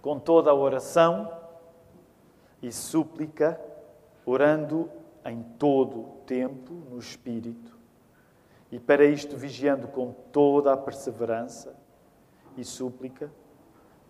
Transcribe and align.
com 0.00 0.18
toda 0.18 0.50
a 0.50 0.54
oração 0.54 1.30
e 2.62 2.72
súplica, 2.72 3.60
orando 4.24 4.90
em 5.24 5.42
todo 5.58 6.00
o 6.00 6.04
tempo 6.26 6.72
no 6.90 6.98
Espírito, 6.98 7.76
e 8.70 8.78
para 8.78 9.04
isto 9.04 9.36
vigiando 9.36 9.88
com 9.88 10.12
toda 10.32 10.72
a 10.72 10.76
perseverança 10.76 11.74
e 12.56 12.64
súplica 12.64 13.30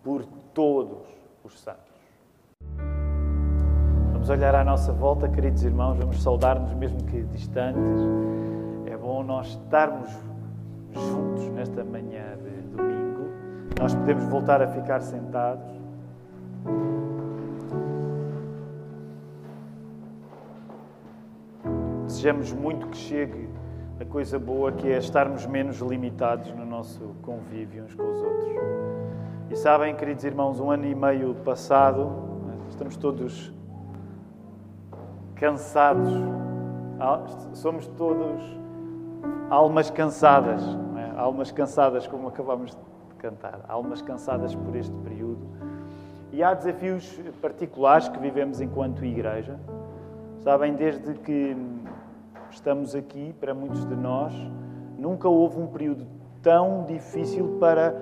por 0.03 0.25
todos 0.53 1.07
os 1.43 1.59
santos. 1.59 1.89
Vamos 4.11 4.29
olhar 4.29 4.53
à 4.53 4.63
nossa 4.63 4.91
volta, 4.91 5.29
queridos 5.29 5.63
irmãos, 5.63 5.97
vamos 5.97 6.21
saudar-nos, 6.21 6.73
mesmo 6.73 7.03
que 7.05 7.23
distantes. 7.23 8.01
É 8.85 8.97
bom 8.97 9.23
nós 9.23 9.47
estarmos 9.47 10.09
juntos 10.93 11.47
nesta 11.49 11.85
manhã 11.85 12.37
de 12.37 12.61
domingo. 12.75 13.29
Nós 13.79 13.95
podemos 13.95 14.25
voltar 14.25 14.61
a 14.61 14.67
ficar 14.67 15.01
sentados. 15.01 15.78
Desejamos 22.05 22.51
muito 22.51 22.87
que 22.87 22.97
chegue 22.97 23.49
a 23.99 24.05
coisa 24.05 24.39
boa 24.39 24.71
que 24.71 24.87
é 24.87 24.97
estarmos 24.97 25.45
menos 25.45 25.79
limitados 25.79 26.53
no 26.53 26.65
nosso 26.65 27.15
convívio 27.21 27.83
uns 27.83 27.93
com 27.93 28.03
os 28.03 28.21
outros. 28.21 28.49
E 29.49 29.55
sabem, 29.55 29.95
queridos 29.95 30.23
irmãos, 30.23 30.59
um 30.59 30.69
ano 30.71 30.85
e 30.85 30.95
meio 30.95 31.35
passado, 31.43 32.11
estamos 32.69 32.95
todos 32.95 33.53
cansados, 35.35 36.13
somos 37.53 37.87
todos 37.87 38.41
almas 39.49 39.89
cansadas, 39.89 40.61
é? 40.97 41.17
almas 41.17 41.51
cansadas, 41.51 42.07
como 42.07 42.27
acabamos 42.27 42.71
de 42.71 43.15
cantar, 43.17 43.61
almas 43.67 44.01
cansadas 44.01 44.53
por 44.55 44.75
este 44.75 44.95
período. 44.97 45.18
E 46.39 46.43
há 46.43 46.53
desafios 46.53 47.19
particulares 47.41 48.07
que 48.07 48.17
vivemos 48.17 48.61
enquanto 48.61 49.03
igreja. 49.03 49.59
Sabem, 50.37 50.73
desde 50.73 51.15
que 51.15 51.53
estamos 52.49 52.95
aqui, 52.95 53.35
para 53.41 53.53
muitos 53.53 53.83
de 53.85 53.93
nós, 53.93 54.33
nunca 54.97 55.27
houve 55.27 55.59
um 55.59 55.67
período 55.67 56.07
tão 56.41 56.85
difícil 56.85 57.57
para 57.59 57.93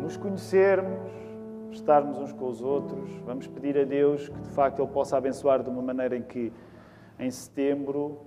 nos 0.00 0.16
conhecermos, 0.16 1.08
estarmos 1.70 2.18
uns 2.18 2.32
com 2.32 2.48
os 2.48 2.60
outros. 2.60 3.08
Vamos 3.24 3.46
pedir 3.46 3.78
a 3.78 3.84
Deus 3.84 4.28
que 4.28 4.40
de 4.40 4.48
facto 4.48 4.82
Ele 4.82 4.90
possa 4.90 5.16
abençoar 5.16 5.62
de 5.62 5.70
uma 5.70 5.82
maneira 5.82 6.16
em 6.16 6.22
que 6.22 6.52
em 7.16 7.30
setembro, 7.30 8.22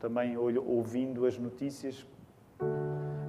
também 0.00 0.36
ouvindo 0.36 1.26
as 1.26 1.38
notícias, 1.38 2.04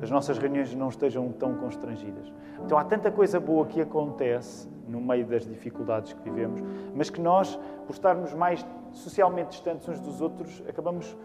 as 0.01 0.09
nossas 0.09 0.37
reuniões 0.37 0.73
não 0.73 0.89
estejam 0.89 1.31
tão 1.31 1.55
constrangidas. 1.55 2.31
Então 2.65 2.77
há 2.77 2.83
tanta 2.83 3.11
coisa 3.11 3.39
boa 3.39 3.65
que 3.65 3.81
acontece 3.81 4.67
no 4.87 4.99
meio 4.99 5.25
das 5.25 5.45
dificuldades 5.45 6.13
que 6.13 6.21
vivemos, 6.21 6.61
mas 6.95 7.09
que 7.09 7.21
nós, 7.21 7.55
por 7.85 7.93
estarmos 7.93 8.33
mais 8.33 8.65
socialmente 8.91 9.51
distantes 9.51 9.87
uns 9.87 9.99
dos 9.99 10.21
outros, 10.21 10.63
acabamos 10.67 11.15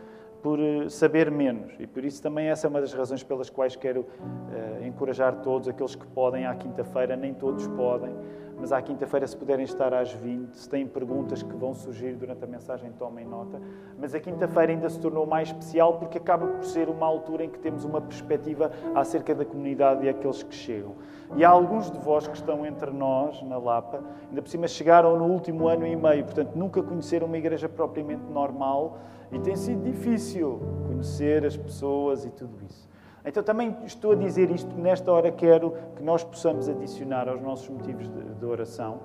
por 0.43 0.61
eh, 0.61 0.89
saber 0.89 1.31
menos. 1.31 1.75
E 1.79 1.87
por 1.87 2.05
isso 2.05 2.23
também 2.23 2.47
essa 2.47 2.67
é 2.67 2.71
uma 2.71 2.81
das 2.81 2.93
razões 2.93 3.23
pelas 3.23 3.51
quais 3.51 3.75
quero 3.75 4.03
uh, 4.03 4.87
encorajar 4.87 5.41
todos, 5.43 5.67
aqueles 5.67 5.97
que 5.97 6.07
podem 6.07 6.47
à 6.47 6.55
quinta-feira, 6.55 7.17
nem 7.17 7.35
todos 7.35 7.67
podem, 7.69 8.15
mas 8.59 8.73
à 8.73 8.81
quinta-feira, 8.81 9.27
se 9.27 9.37
puderem 9.37 9.65
estar 9.65 9.93
às 9.93 10.12
20, 10.12 10.55
se 10.55 10.69
têm 10.69 10.87
perguntas 10.87 11.43
que 11.43 11.55
vão 11.55 11.75
surgir 11.75 12.15
durante 12.15 12.43
a 12.43 12.47
mensagem, 12.47 12.91
tomem 12.93 13.27
nota. 13.27 13.61
Mas 13.98 14.15
a 14.15 14.21
quinta-feira 14.21 14.73
ainda 14.73 14.89
se 14.89 14.98
tornou 14.98 15.27
mais 15.27 15.48
especial 15.48 15.98
porque 15.98 16.19
acaba 16.19 16.47
por 16.47 16.65
ser 16.65 16.89
uma 16.89 17.07
altura 17.07 17.45
em 17.45 17.51
que 17.51 17.59
temos 17.59 17.85
uma 17.85 18.01
perspectiva 18.01 18.73
acerca 18.95 19.35
da 19.35 19.45
comunidade 19.45 20.07
e 20.07 20.09
aqueles 20.09 20.43
que 20.43 20.55
chegam. 20.55 20.95
E 21.37 21.45
há 21.45 21.51
alguns 21.51 21.91
de 21.91 21.98
vós 21.98 22.27
que 22.27 22.37
estão 22.37 22.65
entre 22.65 22.91
nós, 22.91 23.43
na 23.43 23.59
Lapa, 23.59 24.03
ainda 24.29 24.41
por 24.41 24.48
cima 24.48 24.67
chegaram 24.67 25.19
no 25.19 25.27
último 25.27 25.69
ano 25.69 25.87
e 25.87 25.95
meio, 25.95 26.25
portanto 26.25 26.55
nunca 26.55 26.83
conheceram 26.83 27.27
uma 27.27 27.37
igreja 27.37 27.69
propriamente 27.69 28.23
normal 28.31 28.98
e 29.31 29.39
tem 29.39 29.57
sido 29.57 29.83
difícil 29.83 30.61
conhecer 30.87 31.45
as 31.45 31.57
pessoas 31.57 32.25
e 32.25 32.30
tudo 32.30 32.57
isso. 32.64 32.89
Então 33.27 33.42
também 33.42 33.77
estou 33.85 34.13
a 34.13 34.14
dizer 34.14 34.53
isto, 34.53 34.73
nesta 34.77 35.11
hora 35.11 35.33
quero 35.33 35.75
que 35.97 36.03
nós 36.03 36.23
possamos 36.23 36.69
adicionar 36.69 37.29
aos 37.29 37.42
nossos 37.42 37.69
motivos 37.69 38.09
de, 38.09 38.23
de 38.35 38.45
oração. 38.47 39.01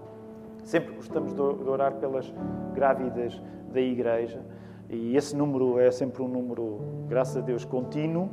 Sempre 0.64 0.94
gostamos 0.94 1.34
de 1.34 1.42
orar 1.42 1.96
pelas 1.96 2.31
grávidas 2.76 3.42
da 3.74 3.81
igreja 3.81 4.40
e 4.88 5.18
esse 5.18 5.36
número 5.36 5.80
é 5.80 5.90
sempre 5.90 6.22
um 6.22 6.28
número, 6.28 6.81
graças 7.10 7.38
a 7.38 7.42
Deus, 7.42 7.66
contínuo 7.66 8.30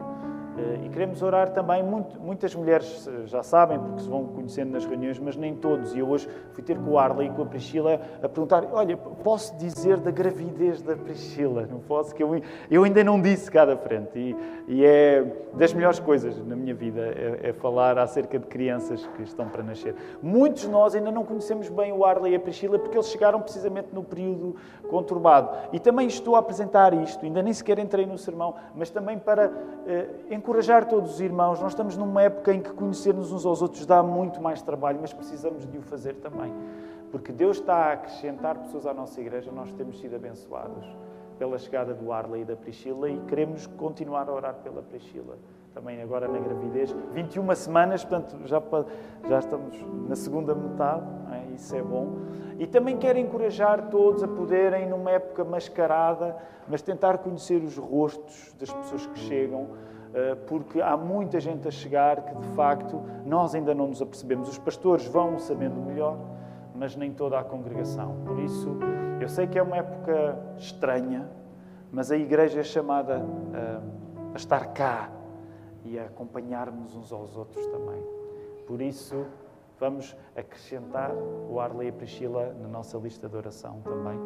e 0.85 0.89
queremos 0.89 1.23
orar 1.23 1.51
também, 1.51 1.83
muitas 1.83 2.55
mulheres 2.55 3.09
eh, 3.09 3.27
já 3.27 3.43
sabem, 3.43 3.79
porque 3.79 4.03
se 4.03 4.09
vão 4.09 4.27
conhecendo 4.27 4.73
nas 4.73 4.85
reuniões, 4.85 5.19
mas 5.19 5.37
nem 5.37 5.55
todos. 5.55 5.95
E 5.95 5.99
eu 5.99 6.09
hoje 6.09 6.29
fui 6.53 6.63
ter 6.63 6.79
com 6.79 6.91
o 6.91 6.99
Arley 6.99 7.29
e 7.29 7.31
com 7.31 7.43
a 7.43 7.47
Priscila 7.47 8.01
a 8.23 8.29
perguntar: 8.29 8.67
olha, 8.73 8.97
posso 8.97 9.57
dizer 9.57 9.99
da 9.99 10.11
gravidez 10.11 10.83
da 10.83 10.97
Priscila? 10.97 11.67
Não 11.67 11.81
posso, 11.81 12.15
que 12.15 12.23
eu, 12.23 12.41
eu 12.71 12.85
ainda 12.85 13.03
não 13.05 13.21
disse 13.21 13.51
cá 13.51 13.65
da 13.65 13.77
frente. 13.77 14.19
E, 14.19 14.37
e 14.69 14.85
é 14.85 15.25
das 15.55 15.73
melhores 15.73 15.99
coisas 15.99 16.39
na 16.47 16.55
minha 16.55 16.75
vida, 16.75 17.01
é, 17.01 17.49
é, 17.49 17.53
falar 17.53 17.99
acerca 17.99 18.39
de 18.39 18.47
crianças 18.47 19.07
que 19.17 19.23
estão 19.23 19.49
para 19.49 19.63
nascer. 19.63 19.95
Muitos 20.23 20.63
de 20.63 20.69
nós 20.69 20.95
ainda 20.95 21.11
não 21.11 21.25
conhecemos 21.25 21.69
bem 21.69 21.93
o 21.93 22.05
Arley 22.05 22.33
e 22.33 22.37
a 22.37 22.41
Priscila 22.41 22.79
porque 22.79 22.97
eles 22.97 23.09
chegaram 23.09 23.41
precisamente 23.41 23.89
no 23.93 24.03
período 24.03 24.57
conturbado. 24.89 25.51
E 25.73 25.81
também 25.81 26.07
estou 26.07 26.37
a 26.37 26.39
apresentar 26.39 26.95
isto, 26.95 27.25
ainda 27.25 27.43
nem 27.43 27.53
sequer 27.53 27.79
entrei 27.79 28.07
no 28.07 28.17
sermão, 28.19 28.55
mas 28.75 28.91
também 28.91 29.19
para 29.19 29.51
eh, 29.87 30.09
encorajar 30.49 30.87
todos 30.87 31.13
os 31.13 31.21
irmãos. 31.21 31.61
Nós 31.61 31.73
estamos 31.73 31.95
numa 31.95 32.23
época 32.23 32.55
em 32.55 32.63
que 32.63 32.71
conhecermos 32.71 33.31
uns 33.33 33.45
aos 33.45 33.61
outros 33.61 33.85
dá 33.85 34.03
muito 34.03 34.41
mais 34.41 34.63
trabalho, 34.63 34.99
mas 34.99 35.13
precisamos 35.13 35.67
de 35.67 35.77
o 35.77 35.83
fazer 35.83 36.15
também. 36.15 36.51
Porque 37.11 37.31
Deus 37.31 37.59
está 37.59 37.75
a 37.75 37.93
acrescentar 37.93 38.57
pessoas 38.57 38.87
à 38.87 38.95
nossa 38.95 39.21
igreja, 39.21 39.53
nós 39.53 39.71
temos 39.73 40.01
sido 40.01 40.17
abençoados 40.17 40.87
pela 41.39 41.59
chegada 41.59 41.93
do 41.93 42.11
Arley 42.11 42.43
e 42.43 42.45
da 42.47 42.57
Priscila 42.57 43.11
e 43.11 43.19
queremos 43.29 43.67
continuar 43.67 44.27
a 44.31 44.33
orar 44.33 44.55
pela 44.55 44.81
Priscila. 44.81 45.37
Também 45.75 46.01
agora 46.01 46.27
na 46.27 46.39
gravidez, 46.39 46.97
21 47.13 47.55
semanas, 47.55 48.03
portanto 48.03 48.39
já, 48.47 48.63
já 49.29 49.39
estamos 49.39 49.77
na 50.09 50.17
segunda 50.17 50.55
metade, 50.55 51.07
é? 51.31 51.55
isso 51.55 51.77
é 51.77 51.83
bom. 51.83 52.17
E 52.59 52.67
também 52.67 52.97
quero 52.97 53.19
encorajar 53.19 53.91
todos 53.91 54.23
a 54.23 54.29
poderem, 54.29 54.89
numa 54.89 55.11
época 55.11 55.45
mascarada, 55.45 56.37
mas 56.67 56.81
tentar 56.81 57.19
conhecer 57.19 57.63
os 57.63 57.77
rostos 57.77 58.55
das 58.59 58.73
pessoas 58.73 59.07
que 59.07 59.19
chegam, 59.19 59.69
porque 60.47 60.81
há 60.81 60.97
muita 60.97 61.39
gente 61.41 61.69
a 61.69 61.71
chegar 61.71 62.23
que 62.23 62.35
de 62.35 62.49
facto 62.49 63.03
nós 63.25 63.55
ainda 63.55 63.75
não 63.75 63.89
nos 63.89 64.01
apercebemos. 64.01 64.49
Os 64.49 64.59
pastores 64.59 65.07
vão 65.07 65.39
sabendo 65.39 65.81
melhor, 65.81 66.19
mas 66.75 66.97
nem 66.97 67.13
toda 67.13 67.39
a 67.39 67.45
congregação. 67.45 68.17
Por 68.25 68.39
isso, 68.39 68.77
eu 69.21 69.29
sei 69.29 69.47
que 69.47 69.59
é 69.59 69.63
uma 69.63 69.77
época 69.77 70.39
estranha, 70.57 71.29
mas 71.93 72.11
a 72.11 72.17
igreja 72.17 72.61
é 72.61 72.65
chamada 72.65 73.23
a, 73.55 74.35
a 74.35 74.37
estar 74.37 74.73
cá 74.73 75.11
e 75.85 75.99
a 75.99 76.05
acompanhar-nos 76.05 76.95
uns 76.95 77.13
aos 77.13 77.37
outros 77.37 77.67
também. 77.67 78.03
Por 78.67 78.81
isso, 78.81 79.27
vamos 79.79 80.17
acrescentar 80.37 81.13
o 81.15 81.59
Arley 81.61 81.89
e 81.89 81.91
a 81.91 81.93
Priscila 81.93 82.55
na 82.61 82.69
nossa 82.69 82.99
lista 82.99 83.29
de 83.29 83.37
oração 83.37 83.81
também. 83.83 84.19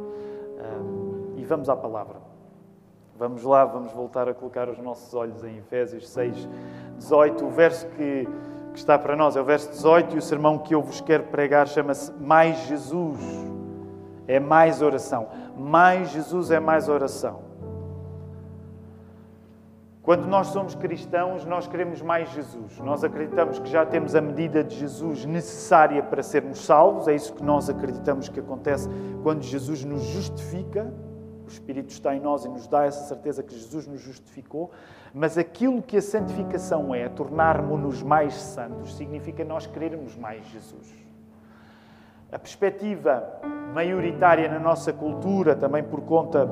e 1.36 1.44
vamos 1.44 1.68
à 1.68 1.76
palavra. 1.76 2.31
Vamos 3.22 3.44
lá, 3.44 3.64
vamos 3.64 3.92
voltar 3.92 4.28
a 4.28 4.34
colocar 4.34 4.68
os 4.68 4.78
nossos 4.78 5.14
olhos 5.14 5.44
em 5.44 5.58
Efésios 5.58 6.08
6, 6.08 6.48
18. 6.98 7.44
O 7.44 7.50
verso 7.50 7.86
que, 7.90 8.28
que 8.72 8.78
está 8.80 8.98
para 8.98 9.14
nós 9.14 9.36
é 9.36 9.40
o 9.40 9.44
verso 9.44 9.70
18 9.70 10.16
e 10.16 10.18
o 10.18 10.20
sermão 10.20 10.58
que 10.58 10.74
eu 10.74 10.82
vos 10.82 11.00
quero 11.00 11.22
pregar 11.28 11.68
chama-se 11.68 12.12
Mais 12.14 12.66
Jesus. 12.66 13.20
É 14.26 14.40
mais 14.40 14.82
oração. 14.82 15.28
Mais 15.56 16.10
Jesus 16.10 16.50
é 16.50 16.58
mais 16.58 16.88
oração. 16.88 17.42
Quando 20.02 20.26
nós 20.26 20.48
somos 20.48 20.74
cristãos, 20.74 21.44
nós 21.44 21.68
queremos 21.68 22.02
mais 22.02 22.28
Jesus. 22.32 22.80
Nós 22.80 23.04
acreditamos 23.04 23.60
que 23.60 23.70
já 23.70 23.86
temos 23.86 24.16
a 24.16 24.20
medida 24.20 24.64
de 24.64 24.74
Jesus 24.74 25.24
necessária 25.24 26.02
para 26.02 26.24
sermos 26.24 26.64
salvos. 26.64 27.06
É 27.06 27.14
isso 27.14 27.32
que 27.34 27.44
nós 27.44 27.70
acreditamos 27.70 28.28
que 28.28 28.40
acontece 28.40 28.88
quando 29.22 29.42
Jesus 29.42 29.84
nos 29.84 30.02
justifica. 30.02 30.92
O 31.44 31.48
Espírito 31.48 31.90
está 31.90 32.14
em 32.14 32.20
nós 32.20 32.44
e 32.44 32.48
nos 32.48 32.66
dá 32.66 32.84
essa 32.84 33.06
certeza 33.06 33.42
que 33.42 33.54
Jesus 33.54 33.86
nos 33.86 34.00
justificou. 34.00 34.70
Mas 35.12 35.36
aquilo 35.36 35.82
que 35.82 35.96
a 35.96 36.02
santificação 36.02 36.94
é, 36.94 37.08
tornarmos-nos 37.08 38.02
mais 38.02 38.34
santos, 38.34 38.96
significa 38.96 39.44
nós 39.44 39.66
querermos 39.66 40.16
mais 40.16 40.44
Jesus. 40.46 40.92
A 42.30 42.38
perspectiva 42.38 43.40
maioritária 43.74 44.48
na 44.48 44.58
nossa 44.58 44.92
cultura, 44.92 45.54
também 45.54 45.82
por 45.82 46.00
conta 46.02 46.48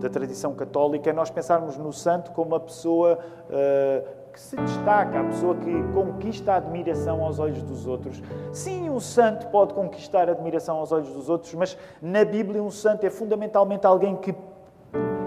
da 0.00 0.08
tradição 0.08 0.54
católica 0.54 1.10
é 1.10 1.12
nós 1.12 1.30
pensarmos 1.30 1.76
no 1.76 1.92
santo 1.92 2.30
como 2.32 2.48
uma 2.48 2.60
pessoa 2.60 3.18
uh, 3.18 4.21
que 4.32 4.40
se 4.40 4.56
destaca, 4.56 5.20
a 5.20 5.24
pessoa 5.24 5.54
que 5.54 5.82
conquista 5.92 6.54
a 6.54 6.56
admiração 6.56 7.22
aos 7.22 7.38
olhos 7.38 7.62
dos 7.62 7.86
outros. 7.86 8.22
Sim, 8.52 8.88
um 8.88 8.98
santo 8.98 9.46
pode 9.48 9.74
conquistar 9.74 10.28
a 10.28 10.32
admiração 10.32 10.78
aos 10.78 10.90
olhos 10.90 11.12
dos 11.12 11.28
outros, 11.28 11.52
mas 11.54 11.76
na 12.00 12.24
Bíblia 12.24 12.62
um 12.62 12.70
santo 12.70 13.04
é 13.04 13.10
fundamentalmente 13.10 13.86
alguém 13.86 14.16
que 14.16 14.34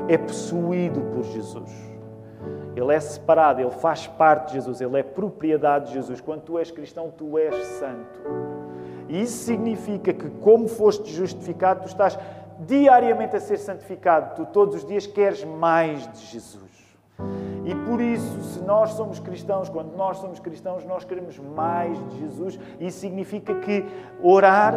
é 0.08 0.18
possuído 0.18 1.02
por 1.14 1.24
Jesus. 1.24 1.72
Ele 2.76 2.94
é 2.94 3.00
separado, 3.00 3.62
ele 3.62 3.72
faz 3.72 4.06
parte 4.08 4.48
de 4.48 4.54
Jesus, 4.56 4.82
ele 4.82 5.00
é 5.00 5.04
propriedade 5.04 5.88
de 5.88 5.94
Jesus. 5.94 6.20
Quando 6.20 6.42
tu 6.42 6.60
és 6.60 6.72
cristão, 6.72 7.10
tu 7.16 7.38
és 7.38 7.56
santo. 7.66 8.20
E 9.08 9.22
isso 9.22 9.46
significa 9.46 10.12
que, 10.12 10.30
como 10.30 10.68
foste 10.68 11.12
justificado, 11.12 11.84
tu 11.84 11.88
estás 11.88 12.20
diariamente 12.60 13.36
a 13.36 13.40
ser 13.40 13.58
santificado. 13.58 14.36
Tu 14.36 14.46
todos 14.52 14.76
os 14.76 14.86
dias 14.86 15.08
queres 15.08 15.44
mais 15.44 16.12
de 16.12 16.26
Jesus. 16.26 16.75
E 17.66 17.74
por 17.74 18.00
isso, 18.00 18.42
se 18.42 18.60
nós 18.64 18.92
somos 18.92 19.20
cristãos, 19.20 19.70
quando 19.70 19.96
nós 19.96 20.18
somos 20.18 20.40
cristãos, 20.40 20.86
nós 20.86 21.04
queremos 21.04 21.40
mais 21.40 21.98
de 22.10 22.20
Jesus. 22.20 22.60
Isso 22.80 23.00
significa 23.00 23.56
que 23.56 23.84
orar, 24.22 24.76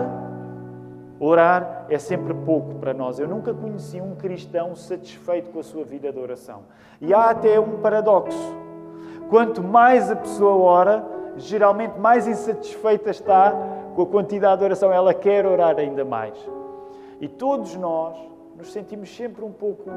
orar 1.21 1.87
é 1.91 1.99
sempre 1.99 2.33
pouco 2.33 2.77
para 2.77 2.95
nós. 2.95 3.19
Eu 3.19 3.29
nunca 3.29 3.53
conheci 3.53 4.01
um 4.01 4.15
cristão 4.15 4.75
satisfeito 4.75 5.51
com 5.51 5.61
a 5.61 5.63
sua 5.63 5.85
vida 5.85 6.11
de 6.11 6.19
oração. 6.19 6.63
E 7.01 7.13
há 7.13 7.31
até 7.31 7.61
um 7.61 7.81
paradoxo. 7.81 8.57
Quanto 9.29 9.63
mais 9.63 10.11
a 10.11 10.17
pessoa 10.17 10.57
ora, 10.57 11.05
geralmente 11.37 11.99
mais 11.99 12.27
insatisfeita 12.27 13.11
está 13.11 13.53
com 13.95 14.03
a 14.03 14.07
quantidade 14.07 14.61
de 14.61 14.65
oração. 14.65 14.91
Ela 14.91 15.13
quer 15.13 15.45
orar 15.45 15.77
ainda 15.79 16.05
mais. 16.07 16.39
E 17.21 17.29
todos 17.29 17.77
nós 17.77 18.17
nos 18.57 18.73
sentimos 18.73 19.15
sempre 19.15 19.45
um 19.45 19.53
pouco 19.53 19.91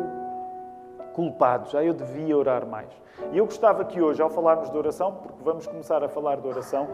culpados. 1.14 1.76
Ah, 1.76 1.84
eu 1.84 1.94
devia 1.94 2.38
orar 2.38 2.66
mais. 2.66 2.90
E 3.32 3.38
eu 3.38 3.46
gostava 3.46 3.86
que 3.86 4.02
hoje, 4.02 4.22
ao 4.22 4.30
falarmos 4.30 4.70
de 4.70 4.78
oração, 4.78 5.14
porque 5.22 5.44
vamos 5.44 5.68
começar 5.68 6.04
a 6.04 6.10
falar 6.10 6.38
de 6.38 6.48
oração, 6.48 6.88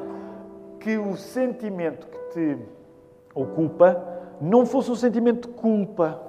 que 0.80 0.98
o 0.98 1.16
sentimento 1.16 2.08
que 2.08 2.18
te 2.32 2.58
ocupa 3.34 4.04
não 4.40 4.66
fosse 4.66 4.92
um 4.92 4.96
sentimento 4.96 5.48
de 5.48 5.56
culpa, 5.56 6.22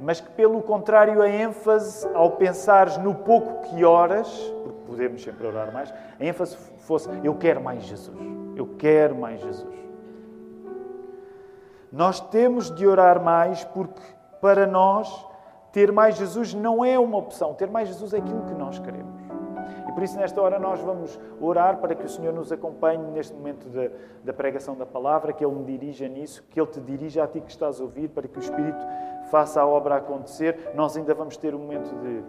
mas 0.00 0.20
que, 0.20 0.30
pelo 0.30 0.62
contrário, 0.62 1.22
a 1.22 1.28
ênfase, 1.28 2.06
ao 2.14 2.32
pensares 2.32 2.98
no 2.98 3.14
pouco 3.14 3.62
que 3.62 3.84
oras, 3.84 4.28
porque 4.62 4.80
podemos 4.86 5.22
sempre 5.22 5.46
orar 5.46 5.72
mais, 5.72 5.92
a 6.20 6.24
ênfase 6.24 6.56
fosse: 6.56 7.08
eu 7.24 7.34
quero 7.34 7.60
mais 7.62 7.82
Jesus. 7.82 8.16
Eu 8.54 8.68
quero 8.78 9.14
mais 9.14 9.40
Jesus. 9.40 9.74
Nós 11.90 12.20
temos 12.20 12.70
de 12.74 12.86
orar 12.86 13.22
mais 13.22 13.64
porque, 13.64 14.02
para 14.40 14.66
nós, 14.66 15.25
ter 15.76 15.92
mais 15.92 16.16
Jesus 16.16 16.54
não 16.54 16.82
é 16.82 16.98
uma 16.98 17.18
opção, 17.18 17.52
ter 17.52 17.68
mais 17.68 17.88
Jesus 17.88 18.14
é 18.14 18.16
aquilo 18.16 18.46
que 18.46 18.54
nós 18.54 18.78
queremos. 18.78 19.20
E 19.86 19.92
por 19.92 20.02
isso, 20.02 20.16
nesta 20.16 20.40
hora, 20.40 20.58
nós 20.58 20.80
vamos 20.80 21.20
orar 21.38 21.76
para 21.76 21.94
que 21.94 22.06
o 22.06 22.08
Senhor 22.08 22.32
nos 22.32 22.50
acompanhe 22.50 23.04
neste 23.10 23.34
momento 23.34 23.68
da, 23.68 23.90
da 24.24 24.32
pregação 24.32 24.74
da 24.74 24.86
palavra, 24.86 25.34
que 25.34 25.44
Ele 25.44 25.54
me 25.54 25.66
dirija 25.66 26.08
nisso, 26.08 26.42
que 26.48 26.58
Ele 26.58 26.66
te 26.68 26.80
dirija 26.80 27.24
a 27.24 27.26
ti 27.26 27.42
que 27.42 27.50
estás 27.50 27.78
a 27.78 27.84
ouvir, 27.84 28.08
para 28.08 28.26
que 28.26 28.38
o 28.38 28.40
Espírito 28.40 28.82
faça 29.30 29.60
a 29.60 29.66
obra 29.66 29.96
acontecer. 29.96 30.72
Nós 30.74 30.96
ainda 30.96 31.12
vamos 31.12 31.36
ter 31.36 31.54
um 31.54 31.58
momento 31.58 31.94
de 31.94 32.24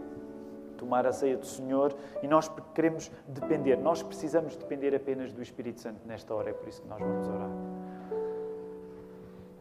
tomar 0.76 1.08
a 1.08 1.14
ceia 1.14 1.38
do 1.38 1.46
Senhor 1.46 1.96
e 2.22 2.28
nós 2.28 2.52
queremos 2.76 3.10
depender, 3.30 3.78
nós 3.78 4.04
precisamos 4.04 4.58
depender 4.58 4.94
apenas 4.94 5.32
do 5.32 5.42
Espírito 5.42 5.80
Santo 5.80 6.02
nesta 6.06 6.36
hora, 6.36 6.50
é 6.50 6.54
por 6.54 6.68
isso 6.68 6.82
que 6.82 6.90
nós 6.90 7.00
vamos 7.00 7.30
orar. 7.30 7.50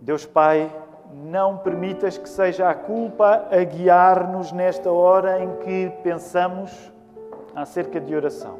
Deus 0.01 0.27
Pai, 0.27 0.75
não 1.13 1.59
permitas 1.59 2.19
que 2.19 2.29
seja 2.29 2.69
a 2.69 2.75
culpa 2.75 3.47
a 3.51 3.65
guiar-nos 3.65 4.53
nesta 4.53 4.91
hora 4.91 5.43
em 5.43 5.57
que 5.57 5.91
pensamos 6.03 6.93
acerca 7.55 8.01
de 8.01 8.15
oração. 8.15 8.59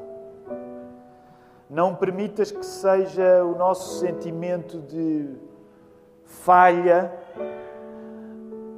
Não 1.69 1.95
permitas 1.95 2.51
que 2.51 2.65
seja 2.65 3.45
o 3.45 3.57
nosso 3.57 3.99
sentimento 3.99 4.79
de 4.79 5.35
falha 6.25 7.13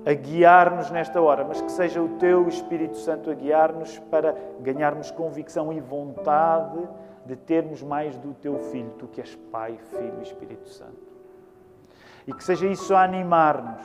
a 0.07 0.15
guiar-nos 0.15 0.91
nesta 0.91 1.21
hora, 1.21 1.45
mas 1.45 1.61
que 1.61 1.71
seja 1.71 2.03
o 2.03 2.09
Teu 2.19 2.49
Espírito 2.49 2.97
Santo 2.97 3.31
a 3.31 3.35
guiar-nos 3.35 3.99
para 4.11 4.35
ganharmos 4.61 5.11
convicção 5.11 5.73
e 5.73 5.81
vontade 5.81 6.79
de 7.27 7.37
termos 7.37 7.83
mais 7.83 8.17
do 8.17 8.33
Teu 8.35 8.59
Filho, 8.59 8.91
Tu 8.99 9.07
que 9.09 9.21
és 9.21 9.35
Pai, 9.53 9.79
Filho 9.91 10.15
e 10.21 10.23
Espírito 10.23 10.69
Santo 10.69 11.08
e 12.29 12.33
que 12.35 12.45
seja 12.45 12.67
isso 12.67 12.95
a 12.95 13.03
animar-nos. 13.03 13.81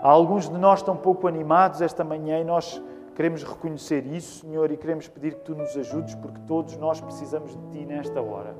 Alguns 0.00 0.48
de 0.48 0.56
nós 0.56 0.78
estão 0.78 0.96
pouco 0.96 1.26
animados 1.26 1.82
esta 1.82 2.04
manhã 2.04 2.38
e 2.38 2.44
nós 2.44 2.80
queremos 3.16 3.42
reconhecer 3.42 4.06
isso, 4.06 4.46
Senhor, 4.46 4.70
e 4.70 4.76
queremos 4.76 5.08
pedir 5.08 5.34
que 5.34 5.40
Tu 5.40 5.56
nos 5.56 5.76
ajudes, 5.76 6.14
porque 6.14 6.40
todos 6.46 6.76
nós 6.76 7.00
precisamos 7.00 7.50
de 7.50 7.66
Ti 7.70 7.84
nesta 7.84 8.22
hora. 8.22 8.54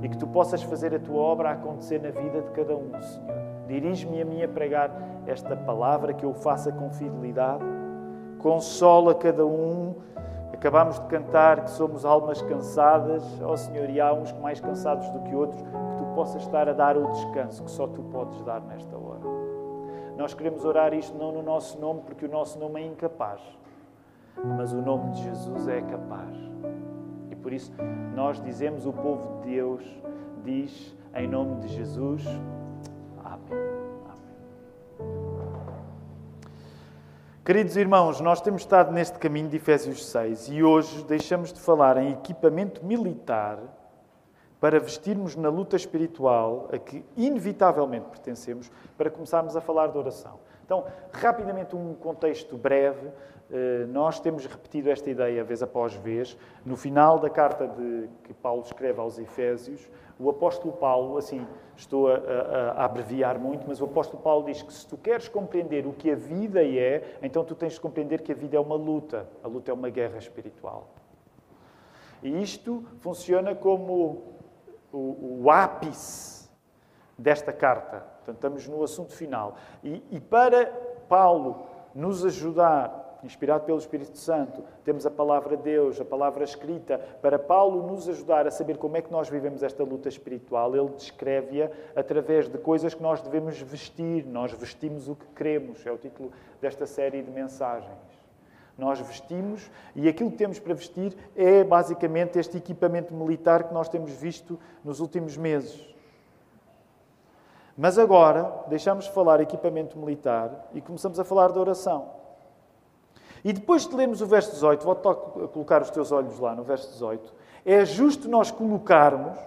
E 0.00 0.08
que 0.08 0.16
Tu 0.16 0.24
possas 0.28 0.62
fazer 0.62 0.94
a 0.94 1.00
Tua 1.00 1.20
obra 1.20 1.50
acontecer 1.50 2.00
na 2.00 2.10
vida 2.10 2.42
de 2.42 2.50
cada 2.50 2.76
um, 2.76 2.92
Senhor. 3.02 3.42
Dirige-me 3.66 4.22
a 4.22 4.24
mim 4.24 4.42
a 4.44 4.48
pregar 4.48 4.90
esta 5.26 5.56
palavra, 5.56 6.14
que 6.14 6.24
eu 6.24 6.32
faça 6.32 6.70
com 6.70 6.90
fidelidade. 6.90 7.64
Consola 8.38 9.16
cada 9.16 9.44
um. 9.44 9.96
Acabamos 10.52 11.00
de 11.00 11.06
cantar 11.06 11.64
que 11.64 11.70
somos 11.72 12.04
almas 12.04 12.40
cansadas, 12.40 13.24
ó 13.42 13.52
oh, 13.52 13.56
Senhor, 13.56 13.90
e 13.90 14.00
há 14.00 14.12
uns 14.12 14.32
mais 14.34 14.60
cansados 14.60 15.08
do 15.10 15.20
que 15.22 15.34
outros 15.34 15.60
possas 16.20 16.42
estar 16.42 16.68
a 16.68 16.74
dar 16.74 16.98
o 16.98 17.06
descanso 17.12 17.64
que 17.64 17.70
só 17.70 17.86
tu 17.86 18.02
podes 18.02 18.42
dar 18.42 18.60
nesta 18.60 18.94
hora. 18.94 19.22
Nós 20.18 20.34
queremos 20.34 20.66
orar 20.66 20.92
isto 20.92 21.16
não 21.16 21.32
no 21.32 21.42
nosso 21.42 21.80
nome, 21.80 22.02
porque 22.02 22.26
o 22.26 22.28
nosso 22.28 22.58
nome 22.58 22.82
é 22.82 22.84
incapaz, 22.84 23.40
mas 24.58 24.70
o 24.74 24.82
nome 24.82 25.12
de 25.12 25.22
Jesus 25.22 25.66
é 25.66 25.80
capaz. 25.80 26.36
E 27.30 27.36
por 27.36 27.54
isso 27.54 27.72
nós 28.14 28.38
dizemos, 28.42 28.84
o 28.84 28.92
povo 28.92 29.40
de 29.40 29.54
Deus 29.54 29.82
diz, 30.44 30.94
em 31.14 31.26
nome 31.26 31.56
de 31.62 31.68
Jesus, 31.68 32.22
Amém. 33.24 33.58
Queridos 37.42 37.78
irmãos, 37.78 38.20
nós 38.20 38.42
temos 38.42 38.60
estado 38.60 38.92
neste 38.92 39.18
caminho 39.18 39.48
de 39.48 39.56
Efésios 39.56 40.04
6 40.04 40.50
e 40.50 40.62
hoje 40.62 41.02
deixamos 41.04 41.50
de 41.50 41.60
falar 41.60 41.96
em 41.96 42.12
equipamento 42.12 42.84
militar 42.84 43.79
para 44.60 44.78
vestirmos 44.78 45.34
na 45.34 45.48
luta 45.48 45.74
espiritual 45.74 46.68
a 46.70 46.78
que 46.78 47.04
inevitavelmente 47.16 48.08
pertencemos, 48.08 48.70
para 48.96 49.10
começarmos 49.10 49.56
a 49.56 49.60
falar 49.60 49.88
de 49.88 49.96
oração. 49.96 50.38
Então, 50.64 50.84
rapidamente, 51.12 51.74
um 51.74 51.94
contexto 51.94 52.56
breve. 52.56 53.08
Eh, 53.50 53.86
nós 53.88 54.20
temos 54.20 54.46
repetido 54.46 54.88
esta 54.88 55.10
ideia 55.10 55.42
vez 55.42 55.62
após 55.62 55.94
vez. 55.94 56.36
No 56.64 56.76
final 56.76 57.18
da 57.18 57.28
carta 57.28 57.66
de, 57.66 58.08
que 58.22 58.32
Paulo 58.32 58.62
escreve 58.62 59.00
aos 59.00 59.18
Efésios, 59.18 59.90
o 60.16 60.30
apóstolo 60.30 60.72
Paulo, 60.74 61.16
assim, 61.16 61.44
estou 61.74 62.06
a, 62.06 62.14
a, 62.14 62.70
a, 62.82 62.84
abreviar 62.84 63.36
muito, 63.36 63.66
mas 63.66 63.80
o 63.80 63.86
apóstolo 63.86 64.22
Paulo 64.22 64.44
diz 64.44 64.62
que 64.62 64.72
se 64.72 64.86
tu 64.86 64.96
queres 64.96 65.26
compreender 65.26 65.86
o 65.86 65.92
que 65.92 66.12
a 66.12 66.14
vida 66.14 66.62
é, 66.62 67.16
então 67.20 67.42
tu 67.42 67.56
tens 67.56 67.72
de 67.72 67.80
compreender 67.80 68.20
que 68.20 68.30
a 68.30 68.34
vida 68.34 68.56
é 68.56 68.60
uma 68.60 68.76
luta. 68.76 69.26
A 69.42 69.48
luta 69.48 69.72
é 69.72 69.74
uma 69.74 69.88
guerra 69.88 70.18
espiritual. 70.18 70.88
E 72.22 72.40
isto 72.40 72.84
funciona 72.98 73.56
como 73.56 74.39
o, 74.92 75.42
o 75.42 75.50
ápice 75.50 76.48
desta 77.16 77.52
carta. 77.52 78.00
Portanto, 78.16 78.36
estamos 78.36 78.68
no 78.68 78.82
assunto 78.82 79.12
final. 79.12 79.56
E, 79.82 80.02
e 80.10 80.20
para 80.20 80.66
Paulo 81.08 81.66
nos 81.94 82.24
ajudar, 82.24 83.18
inspirado 83.22 83.64
pelo 83.64 83.78
Espírito 83.78 84.16
Santo, 84.16 84.64
temos 84.84 85.04
a 85.04 85.10
palavra 85.10 85.56
de 85.56 85.62
Deus, 85.62 86.00
a 86.00 86.04
palavra 86.04 86.44
escrita. 86.44 86.98
Para 87.20 87.38
Paulo 87.38 87.86
nos 87.86 88.08
ajudar 88.08 88.46
a 88.46 88.50
saber 88.50 88.78
como 88.78 88.96
é 88.96 89.02
que 89.02 89.12
nós 89.12 89.28
vivemos 89.28 89.62
esta 89.62 89.84
luta 89.84 90.08
espiritual, 90.08 90.74
ele 90.74 90.90
descreve-a 90.90 91.70
através 91.94 92.48
de 92.48 92.58
coisas 92.58 92.94
que 92.94 93.02
nós 93.02 93.20
devemos 93.20 93.60
vestir. 93.60 94.24
Nós 94.26 94.52
vestimos 94.52 95.08
o 95.08 95.14
que 95.14 95.26
queremos, 95.34 95.84
é 95.84 95.92
o 95.92 95.98
título 95.98 96.30
desta 96.60 96.86
série 96.86 97.22
de 97.22 97.30
mensagens. 97.30 98.09
Nós 98.80 98.98
vestimos 98.98 99.70
e 99.94 100.08
aquilo 100.08 100.30
que 100.30 100.38
temos 100.38 100.58
para 100.58 100.72
vestir 100.72 101.14
é 101.36 101.62
basicamente 101.62 102.38
este 102.38 102.56
equipamento 102.56 103.12
militar 103.12 103.64
que 103.64 103.74
nós 103.74 103.90
temos 103.90 104.10
visto 104.10 104.58
nos 104.82 105.00
últimos 105.00 105.36
meses. 105.36 105.86
Mas 107.76 107.98
agora 107.98 108.64
deixamos 108.68 109.04
de 109.04 109.12
falar 109.12 109.38
equipamento 109.38 109.98
militar 109.98 110.70
e 110.72 110.80
começamos 110.80 111.20
a 111.20 111.24
falar 111.24 111.52
de 111.52 111.58
oração. 111.58 112.08
E 113.44 113.52
depois 113.52 113.86
de 113.86 113.94
lermos 113.94 114.22
o 114.22 114.26
verso 114.26 114.52
18, 114.52 114.82
volto 114.82 115.08
a 115.10 115.14
colocar 115.48 115.82
os 115.82 115.90
teus 115.90 116.10
olhos 116.10 116.38
lá 116.38 116.54
no 116.54 116.62
verso 116.62 116.90
18, 116.90 117.34
é 117.66 117.84
justo 117.84 118.30
nós 118.30 118.50
colocarmos 118.50 119.38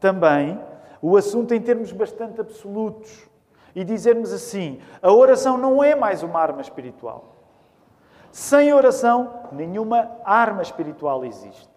também 0.00 0.58
o 1.02 1.18
assunto 1.18 1.52
em 1.52 1.60
termos 1.60 1.92
bastante 1.92 2.40
absolutos 2.40 3.28
e 3.74 3.84
dizermos 3.84 4.32
assim: 4.32 4.80
a 5.02 5.12
oração 5.12 5.58
não 5.58 5.84
é 5.84 5.94
mais 5.94 6.22
uma 6.22 6.40
arma 6.40 6.62
espiritual. 6.62 7.39
Sem 8.32 8.72
oração, 8.72 9.48
nenhuma 9.50 10.10
arma 10.24 10.62
espiritual 10.62 11.24
existe. 11.24 11.68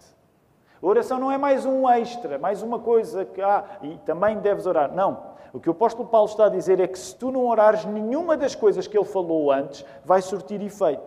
A 0.82 0.86
oração 0.86 1.18
não 1.18 1.32
é 1.32 1.38
mais 1.38 1.64
um 1.66 1.88
extra, 1.88 2.38
mais 2.38 2.62
uma 2.62 2.78
coisa 2.78 3.24
que 3.24 3.40
há, 3.40 3.58
ah, 3.58 3.64
e 3.82 3.96
também 4.04 4.38
deves 4.38 4.66
orar. 4.66 4.94
Não. 4.94 5.34
O 5.52 5.58
que 5.58 5.68
o 5.68 5.72
apóstolo 5.72 6.08
Paulo 6.08 6.28
está 6.28 6.46
a 6.46 6.48
dizer 6.48 6.78
é 6.78 6.86
que 6.86 6.98
se 6.98 7.16
tu 7.16 7.30
não 7.30 7.46
orares, 7.46 7.84
nenhuma 7.84 8.36
das 8.36 8.54
coisas 8.54 8.86
que 8.86 8.96
ele 8.96 9.06
falou 9.06 9.50
antes 9.50 9.84
vai 10.04 10.20
surtir 10.20 10.60
efeito. 10.60 11.02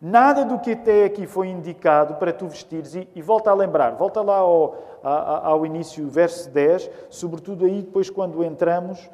Nada 0.00 0.44
do 0.44 0.58
que 0.58 0.72
até 0.72 1.04
aqui 1.04 1.26
foi 1.26 1.48
indicado 1.48 2.14
para 2.14 2.32
tu 2.32 2.48
vestires, 2.48 2.94
e, 2.94 3.08
e 3.14 3.20
volta 3.20 3.50
a 3.50 3.54
lembrar, 3.54 3.96
volta 3.96 4.22
lá 4.22 4.38
ao, 4.38 4.74
ao 5.02 5.66
início, 5.66 6.08
verso 6.08 6.50
10, 6.50 6.90
sobretudo 7.10 7.66
aí 7.66 7.82
depois 7.82 8.08
quando 8.08 8.42
entramos, 8.42 9.10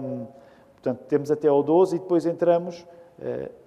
hum, 0.00 0.26
portanto 0.72 1.00
temos 1.06 1.30
até 1.30 1.46
ao 1.46 1.62
12 1.62 1.96
e 1.96 1.98
depois 1.98 2.24
entramos 2.24 2.86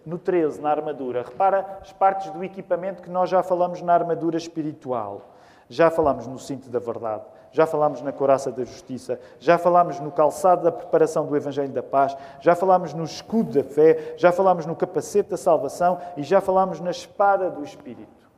no 0.05 0.17
13, 0.17 0.61
na 0.61 0.69
armadura. 0.69 1.23
Repara 1.23 1.79
as 1.81 1.91
partes 1.91 2.29
do 2.31 2.43
equipamento 2.43 3.01
que 3.01 3.09
nós 3.09 3.29
já 3.29 3.41
falamos 3.41 3.81
na 3.81 3.93
armadura 3.93 4.37
espiritual. 4.37 5.21
Já 5.69 5.89
falamos 5.89 6.25
no 6.25 6.39
cinto 6.39 6.69
da 6.69 6.79
verdade, 6.79 7.23
já 7.51 7.65
falámos 7.65 8.01
na 8.01 8.13
coraça 8.13 8.49
da 8.49 8.63
justiça, 8.63 9.19
já 9.37 9.57
falámos 9.57 9.99
no 9.99 10.11
calçado 10.11 10.63
da 10.63 10.71
preparação 10.71 11.25
do 11.25 11.35
Evangelho 11.35 11.73
da 11.73 11.83
paz, 11.83 12.15
já 12.39 12.55
falámos 12.55 12.93
no 12.93 13.03
escudo 13.03 13.51
da 13.51 13.63
fé, 13.65 14.13
já 14.15 14.31
falámos 14.31 14.65
no 14.65 14.77
capacete 14.77 15.31
da 15.31 15.35
salvação 15.35 15.99
e 16.15 16.23
já 16.23 16.39
falámos 16.39 16.79
na 16.79 16.91
espada 16.91 17.49
do 17.49 17.65
Espírito. 17.65 18.29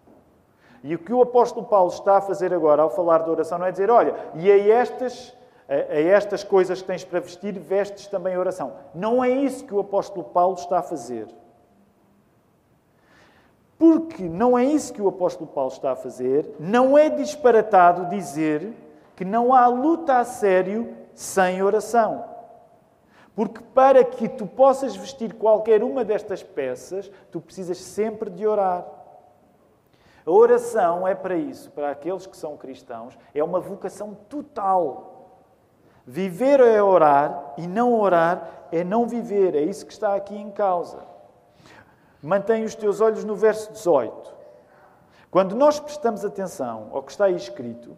E 0.84 0.96
o 0.96 1.00
que 1.00 1.14
o 1.14 1.22
apóstolo 1.22 1.66
Paulo 1.66 1.92
está 1.92 2.18
a 2.18 2.22
fazer 2.22 2.52
agora 2.52 2.82
ao 2.82 2.90
falar 2.90 3.20
da 3.20 3.30
oração 3.30 3.60
não 3.60 3.68
é 3.68 3.72
dizer, 3.72 3.92
olha, 3.92 4.16
e 4.34 4.52
a 4.52 4.58
estas, 4.58 5.36
a, 5.70 5.94
a 5.94 6.02
estas 6.02 6.44
coisas 6.44 6.82
que 6.82 6.88
tens 6.88 7.04
para 7.04 7.20
vestir, 7.20 7.54
vestes 7.60 8.08
também 8.08 8.34
a 8.34 8.40
oração. 8.40 8.74
Não 8.94 9.24
é 9.24 9.30
isso 9.30 9.64
que 9.64 9.74
o 9.74 9.80
apóstolo 9.80 10.24
Paulo 10.24 10.56
está 10.56 10.80
a 10.80 10.84
fazer. 10.84 11.28
Porque 13.78 14.24
não 14.24 14.58
é 14.58 14.66
isso 14.66 14.92
que 14.92 15.02
o 15.02 15.08
apóstolo 15.08 15.50
Paulo 15.50 15.72
está 15.72 15.92
a 15.92 15.96
fazer, 15.96 16.54
não 16.60 16.98
é 16.98 17.10
disparatado 17.10 18.10
dizer 18.10 18.74
que 19.16 19.24
não 19.24 19.54
há 19.54 19.68
luta 19.68 20.18
a 20.18 20.26
sério 20.26 20.98
sem 21.14 21.62
oração. 21.62 22.26
Porque 23.34 23.62
para 23.74 24.04
que 24.04 24.28
tu 24.28 24.46
possas 24.46 24.98
vestir 24.98 25.34
qualquer 25.34 25.82
uma 25.82 26.04
destas 26.04 26.44
peças, 26.44 27.10
tu 27.32 27.40
precisas 27.40 27.78
sempre 27.78 28.30
de 28.30 28.46
orar. 28.46 28.86
A 30.26 30.32
oração 30.32 31.08
é 31.08 31.16
para 31.16 31.38
isso, 31.38 31.72
para 31.72 31.90
aqueles 31.90 32.28
que 32.28 32.36
são 32.36 32.58
cristãos, 32.58 33.18
é 33.34 33.42
uma 33.42 33.62
vocação 33.62 34.14
total. 34.28 35.19
Viver 36.12 36.60
é 36.60 36.82
orar 36.82 37.54
e 37.56 37.68
não 37.68 37.94
orar 37.94 38.66
é 38.72 38.84
não 38.84 39.08
viver, 39.08 39.54
é 39.54 39.62
isso 39.62 39.86
que 39.86 39.94
está 39.94 40.16
aqui 40.16 40.36
em 40.36 40.50
causa. 40.50 41.04
Mantém 42.20 42.64
os 42.64 42.74
teus 42.74 43.00
olhos 43.00 43.24
no 43.24 43.36
verso 43.36 43.72
18. 43.72 44.34
Quando 45.30 45.56
nós 45.56 45.80
prestamos 45.80 46.26
atenção 46.26 46.90
ao 46.92 47.04
que 47.04 47.12
está 47.12 47.26
aí 47.26 47.36
escrito, 47.36 47.96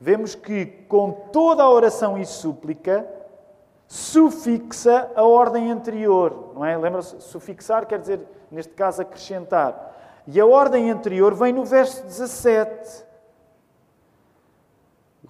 vemos 0.00 0.34
que 0.34 0.64
com 0.64 1.12
toda 1.30 1.62
a 1.62 1.70
oração 1.70 2.16
e 2.16 2.24
súplica 2.24 3.06
sufixa 3.86 5.10
a 5.14 5.22
ordem 5.22 5.70
anterior, 5.70 6.52
não 6.54 6.64
é? 6.64 6.74
Lembra-se, 6.74 7.20
sufixar 7.20 7.84
quer 7.84 7.98
dizer, 7.98 8.20
neste 8.50 8.72
caso, 8.72 9.02
acrescentar. 9.02 10.22
E 10.26 10.40
a 10.40 10.46
ordem 10.46 10.90
anterior 10.90 11.34
vem 11.34 11.52
no 11.52 11.66
verso 11.66 12.02
17. 12.02 13.04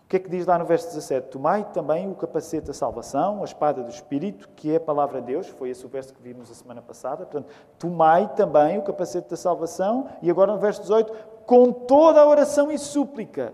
O 0.07 0.09
que 0.09 0.19
é 0.19 0.21
que 0.21 0.31
diz 0.31 0.47
lá 0.47 0.57
no 0.57 0.65
verso 0.65 0.87
17? 0.87 1.31
Tomai 1.31 1.65
também 1.73 2.09
o 2.09 2.15
capacete 2.15 2.69
da 2.69 2.73
salvação, 2.73 3.41
a 3.41 3.45
espada 3.45 3.83
do 3.83 3.91
Espírito, 3.91 4.49
que 4.55 4.71
é 4.71 4.77
a 4.77 4.81
palavra 4.81 5.21
de 5.21 5.27
Deus. 5.27 5.49
Foi 5.49 5.69
esse 5.69 5.85
o 5.85 5.89
verso 5.89 6.15
que 6.15 6.23
vimos 6.23 6.49
a 6.49 6.55
semana 6.55 6.81
passada. 6.81 7.27
Portanto, 7.27 7.53
tomai 7.77 8.33
também 8.37 8.79
o 8.79 8.83
capacete 8.83 9.29
da 9.29 9.37
salvação. 9.37 10.07
E 10.23 10.31
agora 10.31 10.53
no 10.53 10.61
verso 10.61 10.81
18, 10.83 11.13
com 11.45 11.73
toda 11.73 12.21
a 12.21 12.27
oração 12.27 12.71
e 12.71 12.79
súplica. 12.79 13.53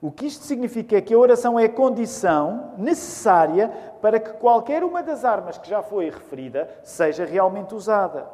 O 0.00 0.12
que 0.12 0.26
isto 0.26 0.44
significa 0.44 0.96
é 0.96 1.00
que 1.00 1.12
a 1.12 1.18
oração 1.18 1.58
é 1.58 1.64
a 1.64 1.72
condição 1.72 2.74
necessária 2.78 3.68
para 4.00 4.20
que 4.20 4.34
qualquer 4.34 4.84
uma 4.84 5.02
das 5.02 5.24
armas 5.24 5.58
que 5.58 5.68
já 5.68 5.82
foi 5.82 6.04
referida 6.08 6.70
seja 6.84 7.24
realmente 7.24 7.74
usada. 7.74 8.28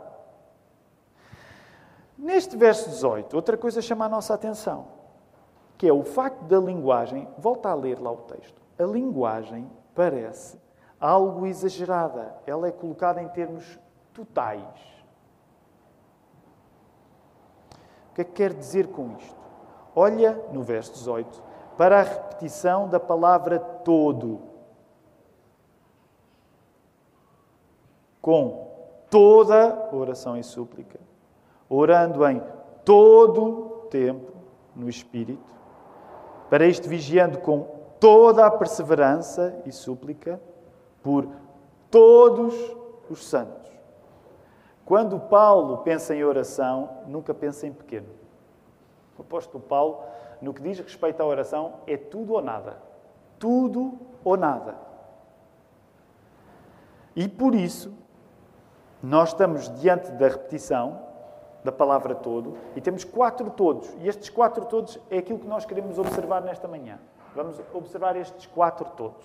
Neste 2.19 2.55
verso 2.55 2.91
18, 2.91 3.35
outra 3.35 3.57
coisa 3.57 3.81
chama 3.81 4.05
a 4.05 4.11
nossa 4.11 4.35
atenção 4.35 4.96
que 5.77 5.87
é 5.87 5.93
o 5.93 6.03
facto 6.03 6.43
da 6.45 6.59
linguagem, 6.59 7.29
volta 7.39 7.71
a 7.71 7.75
ler 7.75 8.01
lá 8.01 8.11
o 8.11 8.17
texto, 8.19 8.63
a 8.79 8.83
linguagem 8.85 9.71
parece 9.95 10.59
algo 11.01 11.47
exagerada. 11.47 12.37
Ela 12.47 12.69
é 12.69 12.73
colocada 12.73 13.23
em 13.23 13.29
termos 13.29 13.79
totais. 14.13 14.63
O 18.11 18.15
que 18.15 18.21
é 18.23 18.25
que 18.25 18.33
quer 18.33 18.55
dizer 18.55 18.89
com 18.89 19.13
isto? 19.19 19.37
Olha 19.95 20.43
no 20.53 20.63
verso 20.63 20.93
18 20.95 21.43
para 21.77 22.01
a 22.01 22.03
repetição 22.03 22.89
da 22.89 22.99
palavra 22.99 23.59
todo. 23.59 24.41
Com 28.21 28.67
toda 29.11 29.91
oração 29.93 30.37
e 30.37 30.43
súplica, 30.43 30.99
orando 31.69 32.27
em 32.27 32.43
todo 32.85 33.87
tempo 33.91 34.33
no 34.75 34.89
Espírito, 34.89 35.56
para 36.49 36.67
isto, 36.67 36.89
vigiando 36.89 37.39
com 37.39 37.63
toda 37.99 38.47
a 38.47 38.51
perseverança 38.51 39.61
e 39.65 39.73
súplica 39.73 40.41
por 41.03 41.29
todos 41.91 42.55
os 43.11 43.25
santos. 43.25 43.71
Quando 44.85 45.19
Paulo 45.19 45.79
pensa 45.79 46.15
em 46.15 46.23
oração, 46.23 46.99
nunca 47.07 47.35
pensa 47.35 47.67
em 47.67 47.73
pequeno. 47.73 48.09
O 49.19 49.23
apóstolo 49.23 49.63
Paulo, 49.63 50.01
no 50.41 50.55
que 50.55 50.63
diz 50.63 50.79
respeito 50.79 51.21
à 51.21 51.27
oração, 51.27 51.81
é 51.87 51.97
tudo 51.97 52.35
ou 52.35 52.43
nada. 52.43 52.77
Tudo 53.39 53.99
ou 54.23 54.37
nada. 54.37 54.77
E 57.17 57.27
por 57.27 57.55
isso, 57.55 57.93
nós 59.03 59.31
estamos 59.31 59.69
diante 59.81 60.13
da 60.13 60.29
repetição 60.29 61.06
da 61.67 61.73
palavra 61.73 62.15
todo, 62.15 62.55
e 62.75 62.81
temos 62.81 63.05
quatro 63.05 63.51
todos. 63.51 63.93
E 64.01 64.09
estes 64.09 64.31
quatro 64.31 64.65
todos 64.65 64.99
é 65.11 65.19
aquilo 65.19 65.39
que 65.39 65.47
nós 65.47 65.67
queremos 65.67 65.99
observar 65.99 66.41
nesta 66.41 66.69
manhã. 66.69 66.99
Vamos 67.35 67.61
observar 67.75 68.17
estes 68.17 68.47
quatro 68.47 68.87
todos. 68.97 69.25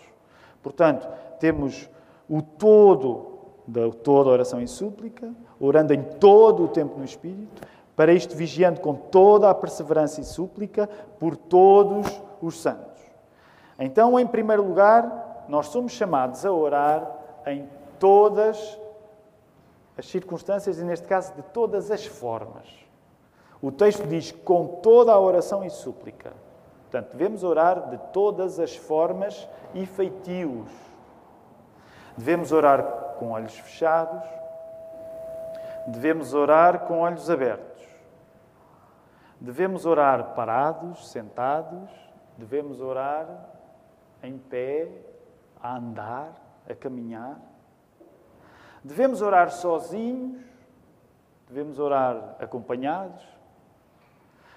Portanto, 0.62 1.08
temos 1.40 1.88
o 2.28 2.42
todo 2.42 3.28
da 3.68 3.90
toda 3.90 4.32
oração 4.32 4.60
e 4.60 4.68
súplica, 4.68 5.32
orando 5.60 5.94
em 5.94 6.02
todo 6.02 6.64
o 6.64 6.68
tempo 6.68 6.98
no 6.98 7.06
Espírito, 7.06 7.62
para 7.96 8.12
isto 8.12 8.36
vigiando 8.36 8.82
com 8.82 8.96
toda 8.96 9.50
a 9.50 9.54
perseverança 9.54 10.20
e 10.20 10.24
súplica 10.24 10.90
por 11.20 11.38
todos 11.38 12.22
os 12.42 12.60
santos. 12.60 13.00
Então, 13.78 14.20
em 14.20 14.26
primeiro 14.26 14.64
lugar, 14.64 15.46
nós 15.48 15.68
somos 15.68 15.92
chamados 15.92 16.44
a 16.46 16.52
orar 16.52 17.08
em 17.46 17.70
todas 18.00 18.81
as 19.98 20.08
circunstâncias 20.08 20.80
e, 20.80 20.84
neste 20.84 21.08
caso, 21.08 21.34
de 21.34 21.42
todas 21.42 21.92
as 21.92 22.06
formas. 22.06 22.68
O 23.62 23.72
texto 23.72 24.08
diz 24.08 24.32
com 24.32 24.80
toda 24.82 25.12
a 25.12 25.20
oração 25.20 25.64
e 25.64 25.70
súplica. 25.70 26.34
Portanto, 26.82 27.12
devemos 27.12 27.44
orar 27.44 27.90
de 27.90 27.98
todas 28.12 28.60
as 28.60 28.76
formas 28.76 29.48
e 29.74 29.86
feitios. 29.86 30.70
Devemos 32.18 32.52
orar 32.52 32.84
com 33.18 33.32
olhos 33.32 33.58
fechados. 33.58 34.28
Devemos 35.88 36.34
orar 36.34 36.82
com 36.82 37.00
olhos 37.00 37.30
abertos. 37.30 37.82
Devemos 39.40 39.86
orar 39.86 40.34
parados, 40.36 41.10
sentados. 41.10 41.90
Devemos 42.38 42.82
orar 42.82 43.28
em 44.24 44.38
pé, 44.38 44.90
a 45.62 45.78
andar, 45.78 46.34
a 46.70 46.76
caminhar. 46.76 47.40
Devemos 48.84 49.22
orar 49.22 49.52
sozinhos, 49.52 50.42
devemos 51.48 51.78
orar 51.78 52.36
acompanhados, 52.40 53.24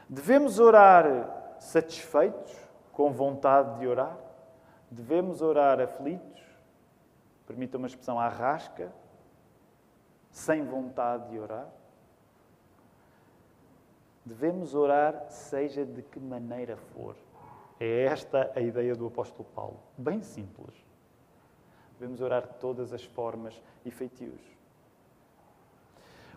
devemos 0.08 0.58
orar 0.58 1.56
satisfeitos, 1.58 2.56
com 2.92 3.12
vontade 3.12 3.80
de 3.80 3.86
orar, 3.86 4.16
devemos 4.90 5.42
orar 5.42 5.80
aflitos, 5.80 6.42
permita 7.46 7.76
uma 7.76 7.86
expressão 7.86 8.18
à 8.18 8.28
rasca, 8.28 8.92
sem 10.30 10.64
vontade 10.64 11.30
de 11.30 11.38
orar. 11.38 11.68
Devemos 14.24 14.74
orar, 14.74 15.26
seja 15.28 15.84
de 15.84 16.02
que 16.02 16.18
maneira 16.18 16.76
for. 16.76 17.14
É 17.78 18.04
esta 18.04 18.50
a 18.54 18.60
ideia 18.60 18.94
do 18.94 19.06
apóstolo 19.06 19.46
Paulo. 19.54 19.78
Bem 19.98 20.22
simples. 20.22 20.83
Devemos 21.98 22.20
orar 22.20 22.42
de 22.42 22.54
todas 22.54 22.92
as 22.92 23.04
formas 23.04 23.60
e 23.84 23.90
feitios. 23.90 24.40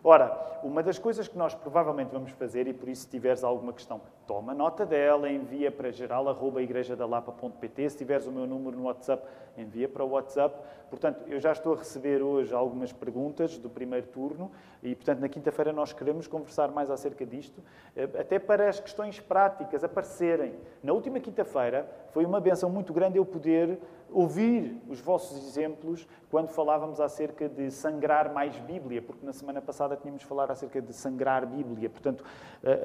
Ora, 0.03 0.59
uma 0.63 0.83
das 0.83 0.97
coisas 0.97 1.27
que 1.27 1.37
nós 1.37 1.53
provavelmente 1.53 2.11
vamos 2.11 2.31
fazer, 2.31 2.67
e 2.67 2.73
por 2.73 2.87
isso, 2.87 3.03
se 3.03 3.09
tiveres 3.09 3.43
alguma 3.43 3.73
questão, 3.73 3.99
toma 4.27 4.53
nota 4.53 4.85
dela, 4.85 5.31
envia 5.31 5.71
para 5.71 5.89
geral.igrejadalapa.pt. 5.89 7.89
Se 7.89 7.97
tiveres 7.97 8.27
o 8.27 8.31
meu 8.31 8.45
número 8.45 8.77
no 8.77 8.83
WhatsApp, 8.83 9.25
envia 9.57 9.87
para 9.87 10.03
o 10.03 10.09
WhatsApp. 10.09 10.53
Portanto, 10.89 11.21
eu 11.27 11.39
já 11.39 11.51
estou 11.51 11.73
a 11.73 11.77
receber 11.77 12.21
hoje 12.21 12.53
algumas 12.53 12.93
perguntas 12.93 13.57
do 13.57 13.69
primeiro 13.69 14.07
turno 14.07 14.51
e, 14.83 14.95
portanto, 14.95 15.19
na 15.19 15.27
quinta-feira 15.27 15.73
nós 15.73 15.91
queremos 15.91 16.27
conversar 16.27 16.71
mais 16.71 16.89
acerca 16.89 17.25
disto, 17.25 17.61
eh, 17.95 18.03
até 18.19 18.39
para 18.39 18.69
as 18.69 18.79
questões 18.79 19.19
práticas 19.19 19.83
aparecerem. 19.83 20.53
Na 20.81 20.93
última 20.93 21.19
quinta-feira 21.19 21.89
foi 22.11 22.25
uma 22.25 22.39
benção 22.39 22.69
muito 22.69 22.93
grande 22.93 23.17
eu 23.17 23.25
poder 23.25 23.79
ouvir 24.09 24.81
os 24.87 25.01
vossos 25.01 25.45
exemplos 25.45 26.07
quando 26.29 26.49
falávamos 26.49 27.01
acerca 27.01 27.49
de 27.49 27.69
sangrar 27.69 28.33
mais 28.33 28.57
Bíblia, 28.59 29.01
porque 29.01 29.25
na 29.25 29.33
semana 29.33 29.61
passada 29.61 29.97
tínhamos 29.97 30.23
falado 30.23 30.51
acerca 30.51 30.81
de 30.81 30.93
sangrar 30.93 31.45
Bíblia. 31.45 31.89
Portanto, 31.89 32.23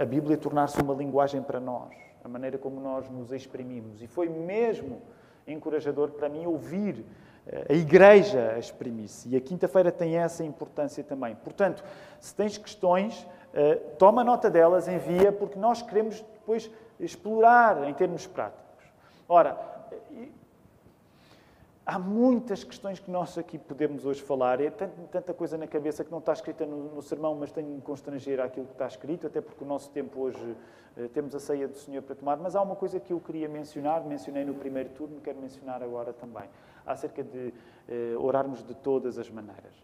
a 0.00 0.04
Bíblia 0.04 0.36
tornar-se 0.36 0.80
uma 0.80 0.94
linguagem 0.94 1.31
para 1.40 1.60
nós, 1.60 1.94
a 2.24 2.28
maneira 2.28 2.58
como 2.58 2.80
nós 2.80 3.08
nos 3.08 3.32
exprimimos. 3.32 4.02
E 4.02 4.06
foi 4.06 4.28
mesmo 4.28 5.00
encorajador 5.46 6.10
para 6.10 6.28
mim 6.28 6.46
ouvir 6.46 7.04
eh, 7.46 7.66
a 7.70 7.72
Igreja 7.72 8.52
a 8.54 8.58
exprimir-se. 8.58 9.28
E 9.28 9.36
a 9.36 9.40
quinta-feira 9.40 9.90
tem 9.90 10.16
essa 10.16 10.44
importância 10.44 11.02
também. 11.02 11.34
Portanto, 11.36 11.84
se 12.20 12.34
tens 12.34 12.58
questões, 12.58 13.26
eh, 13.54 13.76
toma 13.98 14.24
nota 14.24 14.50
delas, 14.50 14.88
envia, 14.88 15.32
porque 15.32 15.58
nós 15.58 15.82
queremos 15.82 16.20
depois 16.20 16.70
explorar 16.98 17.88
em 17.88 17.94
termos 17.94 18.26
práticos. 18.26 18.84
Ora, 19.28 19.58
há 21.84 21.98
muitas 21.98 22.64
questões 22.64 22.98
que 22.98 23.10
nós 23.10 23.36
aqui 23.36 23.58
podemos 23.58 24.04
hoje 24.04 24.22
falar. 24.22 24.60
É 24.60 24.70
tanta 24.70 25.34
coisa 25.34 25.58
na 25.58 25.66
cabeça 25.66 26.04
que 26.04 26.10
não 26.10 26.18
está 26.18 26.32
escrita 26.32 26.64
no, 26.64 26.94
no 26.94 27.02
sermão, 27.02 27.34
mas 27.34 27.50
tenho 27.50 27.74
de 27.74 27.82
constranger 27.82 28.40
àquilo 28.40 28.66
que 28.66 28.72
está 28.72 28.86
escrito, 28.86 29.26
até 29.26 29.40
porque 29.40 29.64
o 29.64 29.66
nosso 29.66 29.90
tempo 29.90 30.20
hoje 30.20 30.56
eh, 30.96 31.08
temos 31.12 31.34
a 31.34 31.40
ceia 31.40 31.66
do 31.66 31.76
Senhor 31.76 32.02
para 32.02 32.14
tomar. 32.14 32.36
Mas 32.36 32.54
há 32.54 32.62
uma 32.62 32.76
coisa 32.76 33.00
que 33.00 33.12
eu 33.12 33.20
queria 33.20 33.48
mencionar, 33.48 34.04
mencionei 34.04 34.44
no 34.44 34.54
primeiro 34.54 34.90
turno, 34.90 35.20
quero 35.20 35.40
mencionar 35.40 35.82
agora 35.82 36.12
também, 36.12 36.44
acerca 36.86 37.22
de 37.22 37.52
eh, 37.88 38.14
orarmos 38.18 38.62
de 38.62 38.74
todas 38.74 39.18
as 39.18 39.28
maneiras. 39.30 39.74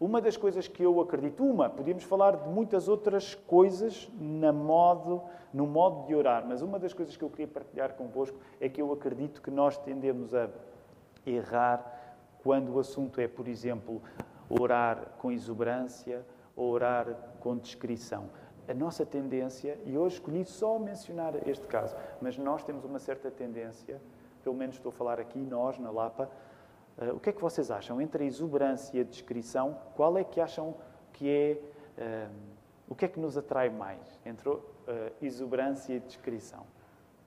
Uma 0.00 0.20
das 0.20 0.36
coisas 0.36 0.66
que 0.66 0.82
eu 0.82 1.00
acredito, 1.00 1.44
uma, 1.44 1.70
podíamos 1.70 2.02
falar 2.02 2.34
de 2.36 2.48
muitas 2.48 2.88
outras 2.88 3.36
coisas 3.36 4.10
na 4.18 4.52
modo, 4.52 5.22
no 5.54 5.64
modo 5.64 6.08
de 6.08 6.14
orar, 6.14 6.44
mas 6.44 6.60
uma 6.60 6.76
das 6.76 6.92
coisas 6.92 7.16
que 7.16 7.22
eu 7.22 7.30
queria 7.30 7.46
partilhar 7.46 7.94
convosco 7.94 8.36
é 8.60 8.68
que 8.68 8.82
eu 8.82 8.92
acredito 8.92 9.40
que 9.40 9.50
nós 9.50 9.78
tendemos 9.78 10.34
a 10.34 10.50
errar 11.26 11.84
quando 12.42 12.74
o 12.74 12.78
assunto 12.78 13.20
é, 13.20 13.28
por 13.28 13.46
exemplo, 13.48 14.02
orar 14.48 15.14
com 15.18 15.30
exuberância 15.30 16.24
ou 16.56 16.70
orar 16.70 17.06
com 17.40 17.56
descrição. 17.56 18.28
A 18.68 18.74
nossa 18.74 19.04
tendência, 19.04 19.78
e 19.84 19.96
hoje 19.96 20.16
escolhi 20.16 20.44
só 20.44 20.78
mencionar 20.78 21.34
este 21.48 21.66
caso, 21.66 21.96
mas 22.20 22.38
nós 22.38 22.62
temos 22.62 22.84
uma 22.84 22.98
certa 22.98 23.30
tendência, 23.30 24.00
pelo 24.42 24.54
menos 24.54 24.76
estou 24.76 24.90
a 24.90 24.92
falar 24.92 25.20
aqui, 25.20 25.38
nós, 25.38 25.78
na 25.78 25.90
Lapa, 25.90 26.30
Uh, 26.98 27.16
o 27.16 27.20
que 27.20 27.30
é 27.30 27.32
que 27.32 27.40
vocês 27.40 27.70
acham? 27.70 28.00
Entre 28.00 28.24
a 28.24 28.26
exuberância 28.26 28.96
e 28.96 29.00
a 29.00 29.04
descrição, 29.04 29.78
qual 29.96 30.16
é 30.18 30.24
que 30.24 30.40
acham 30.40 30.74
que 31.12 31.28
é. 31.28 31.58
Uh, 32.28 32.52
o 32.88 32.94
que 32.94 33.06
é 33.06 33.08
que 33.08 33.18
nos 33.18 33.38
atrai 33.38 33.70
mais 33.70 34.20
entre 34.26 34.50
uh, 34.50 34.60
exuberância 35.20 35.94
e 35.94 36.00
descrição? 36.00 36.66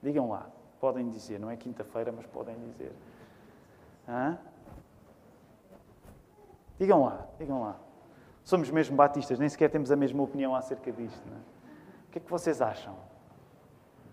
Digam 0.00 0.28
lá, 0.28 0.48
podem 0.78 1.08
dizer, 1.10 1.40
não 1.40 1.50
é 1.50 1.56
quinta-feira, 1.56 2.12
mas 2.12 2.26
podem 2.26 2.54
dizer. 2.60 2.92
Hã? 4.08 4.38
Digam 6.78 7.04
lá, 7.04 7.26
digam 7.38 7.62
lá. 7.62 7.76
Somos 8.44 8.70
mesmo 8.70 8.96
batistas, 8.96 9.38
nem 9.38 9.48
sequer 9.48 9.70
temos 9.70 9.90
a 9.90 9.96
mesma 9.96 10.22
opinião 10.22 10.54
acerca 10.54 10.92
disto. 10.92 11.22
Não 11.26 11.36
é? 11.36 11.40
O 12.08 12.10
que 12.12 12.18
é 12.18 12.20
que 12.20 12.30
vocês 12.30 12.62
acham? 12.62 12.94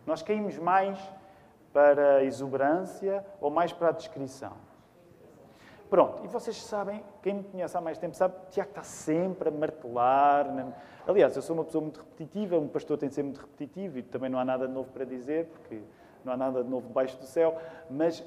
Nós 0.05 0.21
caímos 0.21 0.57
mais 0.57 0.99
para 1.71 2.17
a 2.17 2.23
exuberância 2.23 3.25
ou 3.39 3.49
mais 3.49 3.71
para 3.71 3.89
a 3.89 3.91
descrição? 3.91 4.53
Pronto, 5.89 6.25
e 6.25 6.27
vocês 6.27 6.57
sabem, 6.57 7.03
quem 7.21 7.35
me 7.35 7.43
conhece 7.43 7.77
há 7.77 7.81
mais 7.81 7.99
tempo 7.99 8.15
sabe, 8.15 8.33
Tiago 8.49 8.71
está 8.71 8.81
sempre 8.81 9.49
a 9.49 9.51
martelar. 9.51 10.47
Aliás, 11.07 11.35
eu 11.35 11.41
sou 11.41 11.55
uma 11.55 11.63
pessoa 11.63 11.83
muito 11.83 11.99
repetitiva, 11.99 12.57
um 12.57 12.67
pastor 12.67 12.97
tem 12.97 13.09
de 13.09 13.15
ser 13.15 13.21
muito 13.21 13.39
repetitivo 13.39 13.99
e 13.99 14.01
também 14.01 14.27
não 14.27 14.39
há 14.39 14.45
nada 14.45 14.67
de 14.67 14.73
novo 14.73 14.89
para 14.91 15.05
dizer, 15.05 15.45
porque 15.47 15.83
não 16.25 16.33
há 16.33 16.37
nada 16.37 16.63
de 16.63 16.69
novo 16.69 16.87
debaixo 16.87 17.15
do 17.19 17.25
céu, 17.25 17.61
mas 17.91 18.25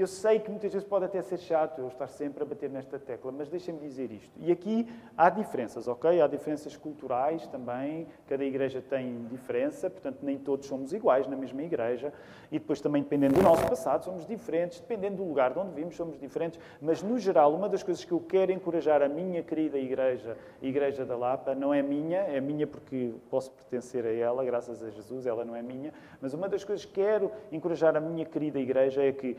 eu 0.00 0.06
sei 0.06 0.38
que 0.38 0.50
muitas 0.50 0.72
vezes 0.72 0.86
pode 0.86 1.04
até 1.04 1.20
ser 1.20 1.38
chato 1.38 1.80
eu 1.80 1.88
estar 1.88 2.06
sempre 2.06 2.42
a 2.42 2.46
bater 2.46 2.70
nesta 2.70 2.98
tecla, 2.98 3.32
mas 3.32 3.48
deixem-me 3.48 3.80
dizer 3.80 4.10
isto. 4.12 4.30
E 4.38 4.52
aqui 4.52 4.88
há 5.16 5.28
diferenças, 5.28 5.88
ok? 5.88 6.20
Há 6.20 6.26
diferenças 6.26 6.76
culturais 6.76 7.46
também, 7.48 8.06
cada 8.28 8.44
igreja 8.44 8.80
tem 8.80 9.26
diferença, 9.26 9.90
portanto, 9.90 10.18
nem 10.22 10.38
todos 10.38 10.66
somos 10.66 10.92
iguais 10.92 11.26
na 11.26 11.36
mesma 11.36 11.62
igreja. 11.62 12.12
E 12.50 12.58
depois, 12.58 12.80
também, 12.80 13.02
dependendo 13.02 13.34
do 13.34 13.42
nosso 13.42 13.66
passado, 13.68 14.04
somos 14.04 14.24
diferentes, 14.24 14.80
dependendo 14.80 15.16
do 15.16 15.24
lugar 15.24 15.52
de 15.52 15.58
onde 15.58 15.72
vimos, 15.74 15.96
somos 15.96 16.18
diferentes. 16.18 16.58
Mas, 16.80 17.02
no 17.02 17.18
geral, 17.18 17.54
uma 17.54 17.68
das 17.68 17.82
coisas 17.82 18.04
que 18.04 18.12
eu 18.12 18.20
quero 18.20 18.52
encorajar 18.52 19.02
a 19.02 19.08
minha 19.08 19.42
querida 19.42 19.78
igreja, 19.78 20.36
a 20.62 20.66
Igreja 20.66 21.04
da 21.04 21.16
Lapa, 21.16 21.54
não 21.54 21.74
é 21.74 21.82
minha, 21.82 22.18
é 22.20 22.40
minha 22.40 22.66
porque 22.66 23.12
posso 23.30 23.50
pertencer 23.50 24.04
a 24.06 24.12
ela, 24.12 24.44
graças 24.44 24.82
a 24.82 24.90
Jesus, 24.90 25.26
ela 25.26 25.44
não 25.44 25.54
é 25.54 25.62
minha, 25.62 25.92
mas 26.20 26.32
uma 26.32 26.48
das 26.48 26.64
coisas 26.64 26.84
que 26.84 26.92
quero 26.92 27.30
encorajar 27.52 27.96
a 27.96 28.00
minha 28.00 28.24
querida 28.24 28.58
igreja 28.58 29.02
é 29.02 29.12
que 29.12 29.36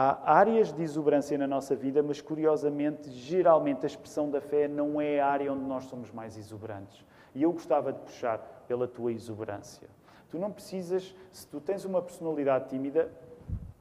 Há 0.00 0.32
áreas 0.32 0.72
de 0.72 0.80
exuberância 0.80 1.36
na 1.36 1.48
nossa 1.48 1.74
vida, 1.74 2.04
mas 2.04 2.20
curiosamente, 2.20 3.10
geralmente 3.10 3.82
a 3.82 3.88
expressão 3.88 4.30
da 4.30 4.40
fé 4.40 4.68
não 4.68 5.00
é 5.00 5.18
a 5.18 5.26
área 5.26 5.52
onde 5.52 5.64
nós 5.64 5.86
somos 5.86 6.12
mais 6.12 6.38
exuberantes. 6.38 7.04
E 7.34 7.42
eu 7.42 7.50
gostava 7.50 7.92
de 7.92 7.98
puxar 7.98 8.38
pela 8.68 8.86
tua 8.86 9.12
exuberância. 9.12 9.88
Tu 10.30 10.38
não 10.38 10.52
precisas, 10.52 11.12
se 11.32 11.48
tu 11.48 11.60
tens 11.60 11.84
uma 11.84 12.00
personalidade 12.00 12.68
tímida, 12.68 13.10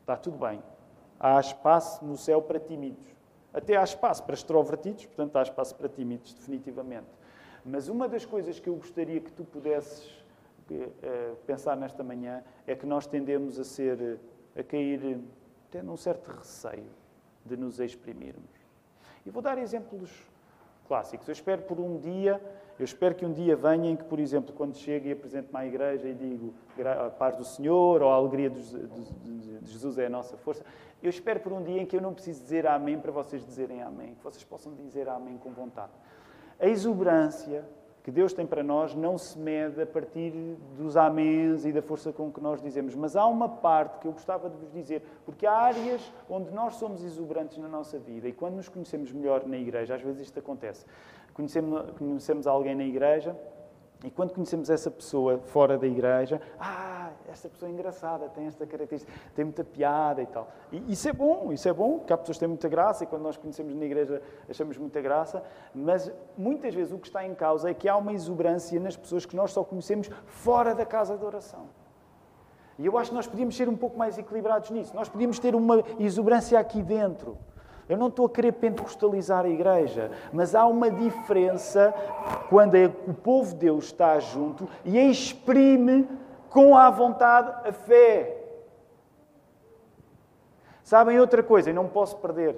está 0.01 0.17
tudo 0.17 0.39
bem. 0.39 0.59
Há 1.19 1.39
espaço 1.39 2.03
no 2.03 2.17
céu 2.17 2.41
para 2.41 2.59
tímidos. 2.59 3.05
Até 3.53 3.77
há 3.77 3.83
espaço 3.83 4.23
para 4.23 4.33
extrovertidos, 4.33 5.05
portanto 5.05 5.35
há 5.35 5.43
espaço 5.43 5.75
para 5.75 5.87
tímidos, 5.87 6.33
definitivamente. 6.33 7.05
Mas 7.63 7.89
uma 7.89 8.09
das 8.09 8.25
coisas 8.25 8.59
que 8.59 8.69
eu 8.69 8.75
gostaria 8.75 9.19
que 9.21 9.31
tu 9.31 9.43
pudesses 9.43 10.09
uh, 10.71 11.35
pensar 11.45 11.77
nesta 11.77 12.03
manhã 12.03 12.43
é 12.65 12.73
que 12.73 12.87
nós 12.87 13.05
tendemos 13.05 13.59
a 13.59 13.63
ser, 13.63 14.19
a 14.57 14.63
cair 14.63 15.21
tendo 15.71 15.91
um 15.91 15.97
certo 15.97 16.31
receio 16.31 16.89
de 17.45 17.57
nos 17.57 17.79
exprimirmos. 17.79 18.49
E 19.25 19.29
vou 19.29 19.41
dar 19.41 19.57
exemplos 19.57 20.11
clássicos. 20.87 21.27
Eu 21.27 21.33
espero 21.33 21.61
por 21.63 21.79
um 21.79 21.97
dia, 21.97 22.41
eu 22.79 22.85
espero 22.85 23.13
que 23.15 23.25
um 23.25 23.33
dia 23.33 23.55
venha 23.55 23.91
em 23.91 23.95
que, 23.95 24.03
por 24.03 24.19
exemplo, 24.19 24.53
quando 24.53 24.75
chego 24.75 25.07
e 25.07 25.11
apresento-me 25.11 25.59
à 25.59 25.65
igreja 25.65 26.07
e 26.07 26.13
digo 26.13 26.53
a 26.79 27.09
paz 27.09 27.35
do 27.35 27.43
Senhor 27.43 28.01
ou 28.01 28.09
a 28.09 28.15
alegria 28.15 28.49
de 28.49 28.61
Jesus 29.63 29.97
é 29.97 30.05
a 30.05 30.09
nossa 30.09 30.37
força, 30.37 30.63
eu 31.03 31.09
espero 31.09 31.39
por 31.39 31.51
um 31.51 31.61
dia 31.61 31.81
em 31.81 31.85
que 31.85 31.95
eu 31.95 32.01
não 32.01 32.13
preciso 32.13 32.41
dizer 32.41 32.65
amém 32.65 32.99
para 32.99 33.11
vocês 33.11 33.45
dizerem 33.45 33.81
amém, 33.81 34.15
que 34.15 34.23
vocês 34.23 34.43
possam 34.43 34.73
dizer 34.73 35.07
amém 35.09 35.37
com 35.37 35.51
vontade. 35.51 35.91
A 36.59 36.67
exuberância 36.67 37.63
que 38.07 38.11
Deus 38.11 38.31
tem 38.31 38.47
para 38.47 38.63
nós 38.63 38.95
não 38.95 39.17
se 39.17 39.37
mede 39.37 39.81
a 39.81 39.85
partir 39.85 40.31
dos 40.77 40.95
améns 40.95 41.65
e 41.65 41.73
da 41.73 41.81
força 41.81 42.13
com 42.13 42.31
que 42.31 42.39
nós 42.39 42.61
dizemos. 42.61 42.95
Mas 42.95 43.17
há 43.17 43.27
uma 43.27 43.49
parte 43.49 43.99
que 43.99 44.07
eu 44.07 44.13
gostava 44.13 44.49
de 44.49 44.55
vos 44.55 44.71
dizer, 44.71 45.03
porque 45.25 45.45
há 45.45 45.51
áreas 45.51 46.09
onde 46.29 46.49
nós 46.51 46.75
somos 46.75 47.03
exuberantes 47.03 47.57
na 47.57 47.67
nossa 47.67 47.99
vida 47.99 48.25
e 48.25 48.31
quando 48.31 48.55
nos 48.55 48.69
conhecemos 48.69 49.11
melhor 49.11 49.45
na 49.45 49.57
igreja, 49.57 49.95
às 49.95 50.01
vezes 50.01 50.21
isto 50.21 50.39
acontece. 50.39 50.85
Conhecemos, 51.33 51.91
conhecemos 51.97 52.47
alguém 52.47 52.75
na 52.75 52.85
igreja 52.85 53.35
e 54.03 54.11
quando 54.11 54.31
conhecemos 54.31 54.69
essa 54.69 54.91
pessoa 54.91 55.39
fora 55.39 55.77
da 55.77 55.87
igreja, 55.87 56.39
ah, 56.59 57.09
esta 57.27 57.49
pessoa 57.49 57.69
é 57.69 57.73
engraçada, 57.73 58.29
tem 58.29 58.45
esta 58.45 58.65
característica, 58.65 59.11
tem 59.35 59.43
muita 59.43 59.63
piada 59.63 60.21
e 60.21 60.27
tal. 60.27 60.47
E 60.71 60.91
isso 60.91 61.09
é 61.09 61.13
bom, 61.13 61.51
isso 61.51 61.67
é 61.67 61.73
bom, 61.73 61.97
porque 61.97 62.13
há 62.13 62.17
pessoas 62.17 62.37
que 62.37 62.39
têm 62.41 62.47
muita 62.47 62.69
graça 62.69 63.03
e 63.03 63.07
quando 63.07 63.23
nós 63.23 63.37
conhecemos 63.37 63.73
na 63.73 63.85
igreja 63.85 64.21
achamos 64.47 64.77
muita 64.77 65.01
graça, 65.01 65.43
mas 65.73 66.11
muitas 66.37 66.75
vezes 66.75 66.93
o 66.93 66.99
que 66.99 67.07
está 67.07 67.25
em 67.25 67.33
causa 67.33 67.69
é 67.69 67.73
que 67.73 67.89
há 67.89 67.97
uma 67.97 68.13
exuberância 68.13 68.79
nas 68.79 68.95
pessoas 68.95 69.25
que 69.25 69.35
nós 69.35 69.51
só 69.51 69.63
conhecemos 69.63 70.09
fora 70.25 70.75
da 70.75 70.85
casa 70.85 71.17
de 71.17 71.25
oração. 71.25 71.67
E 72.77 72.85
eu 72.85 72.95
acho 72.97 73.09
que 73.09 73.15
nós 73.15 73.25
podíamos 73.25 73.57
ser 73.57 73.67
um 73.67 73.75
pouco 73.75 73.97
mais 73.97 74.19
equilibrados 74.19 74.69
nisso. 74.69 74.95
Nós 74.95 75.09
podíamos 75.09 75.39
ter 75.39 75.55
uma 75.55 75.83
exuberância 75.97 76.59
aqui 76.59 76.83
dentro. 76.83 77.35
Eu 77.89 77.97
não 77.97 78.07
estou 78.07 78.25
a 78.25 78.29
querer 78.29 78.51
pentecostalizar 78.53 79.45
a 79.45 79.49
igreja, 79.49 80.11
mas 80.33 80.53
há 80.53 80.65
uma 80.65 80.91
diferença 80.91 81.93
quando 82.49 82.75
é 82.75 82.85
o 83.07 83.13
povo 83.13 83.53
de 83.53 83.59
Deus 83.59 83.85
está 83.85 84.19
junto 84.19 84.67
e 84.83 84.97
exprime 84.97 86.07
com 86.49 86.75
a 86.75 86.89
vontade 86.89 87.67
a 87.67 87.71
fé. 87.71 88.43
Sabem 90.83 91.19
outra 91.19 91.41
coisa, 91.41 91.69
e 91.69 91.73
não 91.73 91.87
posso 91.87 92.17
perder. 92.17 92.55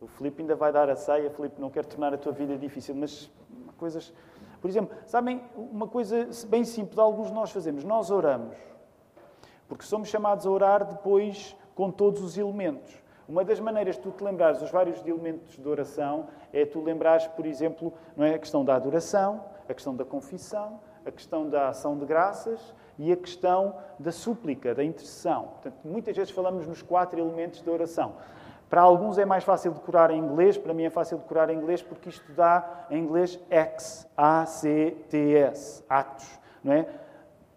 O 0.00 0.06
Filipe 0.06 0.42
ainda 0.42 0.56
vai 0.56 0.72
dar 0.72 0.88
a 0.88 0.96
ceia, 0.96 1.30
Filipe, 1.30 1.60
não 1.60 1.70
quero 1.70 1.86
tornar 1.86 2.14
a 2.14 2.18
tua 2.18 2.32
vida 2.32 2.56
difícil, 2.56 2.94
mas 2.94 3.30
coisas. 3.76 4.12
Por 4.60 4.68
exemplo, 4.68 4.96
sabem 5.06 5.42
uma 5.56 5.86
coisa 5.88 6.28
bem 6.46 6.64
simples, 6.64 6.98
alguns 6.98 7.28
de 7.28 7.34
nós 7.34 7.50
fazemos, 7.50 7.82
nós 7.82 8.10
oramos, 8.10 8.56
porque 9.68 9.84
somos 9.84 10.08
chamados 10.08 10.46
a 10.46 10.50
orar 10.50 10.84
depois 10.84 11.56
com 11.74 11.90
todos 11.90 12.22
os 12.22 12.36
elementos. 12.36 13.00
Uma 13.30 13.44
das 13.44 13.60
maneiras 13.60 13.94
de 13.94 14.00
tu 14.00 14.10
te 14.10 14.24
lembrares 14.24 14.58
dos 14.58 14.72
vários 14.72 15.06
elementos 15.06 15.56
de 15.56 15.68
oração 15.68 16.26
é 16.52 16.66
tu 16.66 16.82
lembrares, 16.82 17.28
por 17.28 17.46
exemplo, 17.46 17.92
não 18.16 18.24
é, 18.24 18.34
a 18.34 18.38
questão 18.40 18.64
da 18.64 18.74
adoração, 18.74 19.44
a 19.68 19.72
questão 19.72 19.94
da 19.94 20.04
confissão, 20.04 20.80
a 21.06 21.12
questão 21.12 21.48
da 21.48 21.68
ação 21.68 21.96
de 21.96 22.04
graças 22.04 22.74
e 22.98 23.12
a 23.12 23.16
questão 23.16 23.76
da 24.00 24.10
súplica, 24.10 24.74
da 24.74 24.82
intercessão. 24.82 25.44
Portanto, 25.44 25.76
muitas 25.84 26.16
vezes 26.16 26.32
falamos 26.32 26.66
nos 26.66 26.82
quatro 26.82 27.20
elementos 27.20 27.62
da 27.62 27.70
oração. 27.70 28.14
Para 28.68 28.80
alguns 28.80 29.16
é 29.16 29.24
mais 29.24 29.44
fácil 29.44 29.70
decorar 29.74 30.10
em 30.10 30.18
inglês, 30.18 30.58
para 30.58 30.74
mim 30.74 30.82
é 30.82 30.90
fácil 30.90 31.16
decorar 31.18 31.50
em 31.50 31.56
inglês 31.56 31.80
porque 31.80 32.08
isto 32.08 32.32
dá 32.32 32.86
em 32.90 32.98
inglês 32.98 33.38
X, 33.48 34.08
A-C-T-S, 34.16 35.84
atos, 35.88 36.26
não 36.64 36.72
é? 36.72 36.84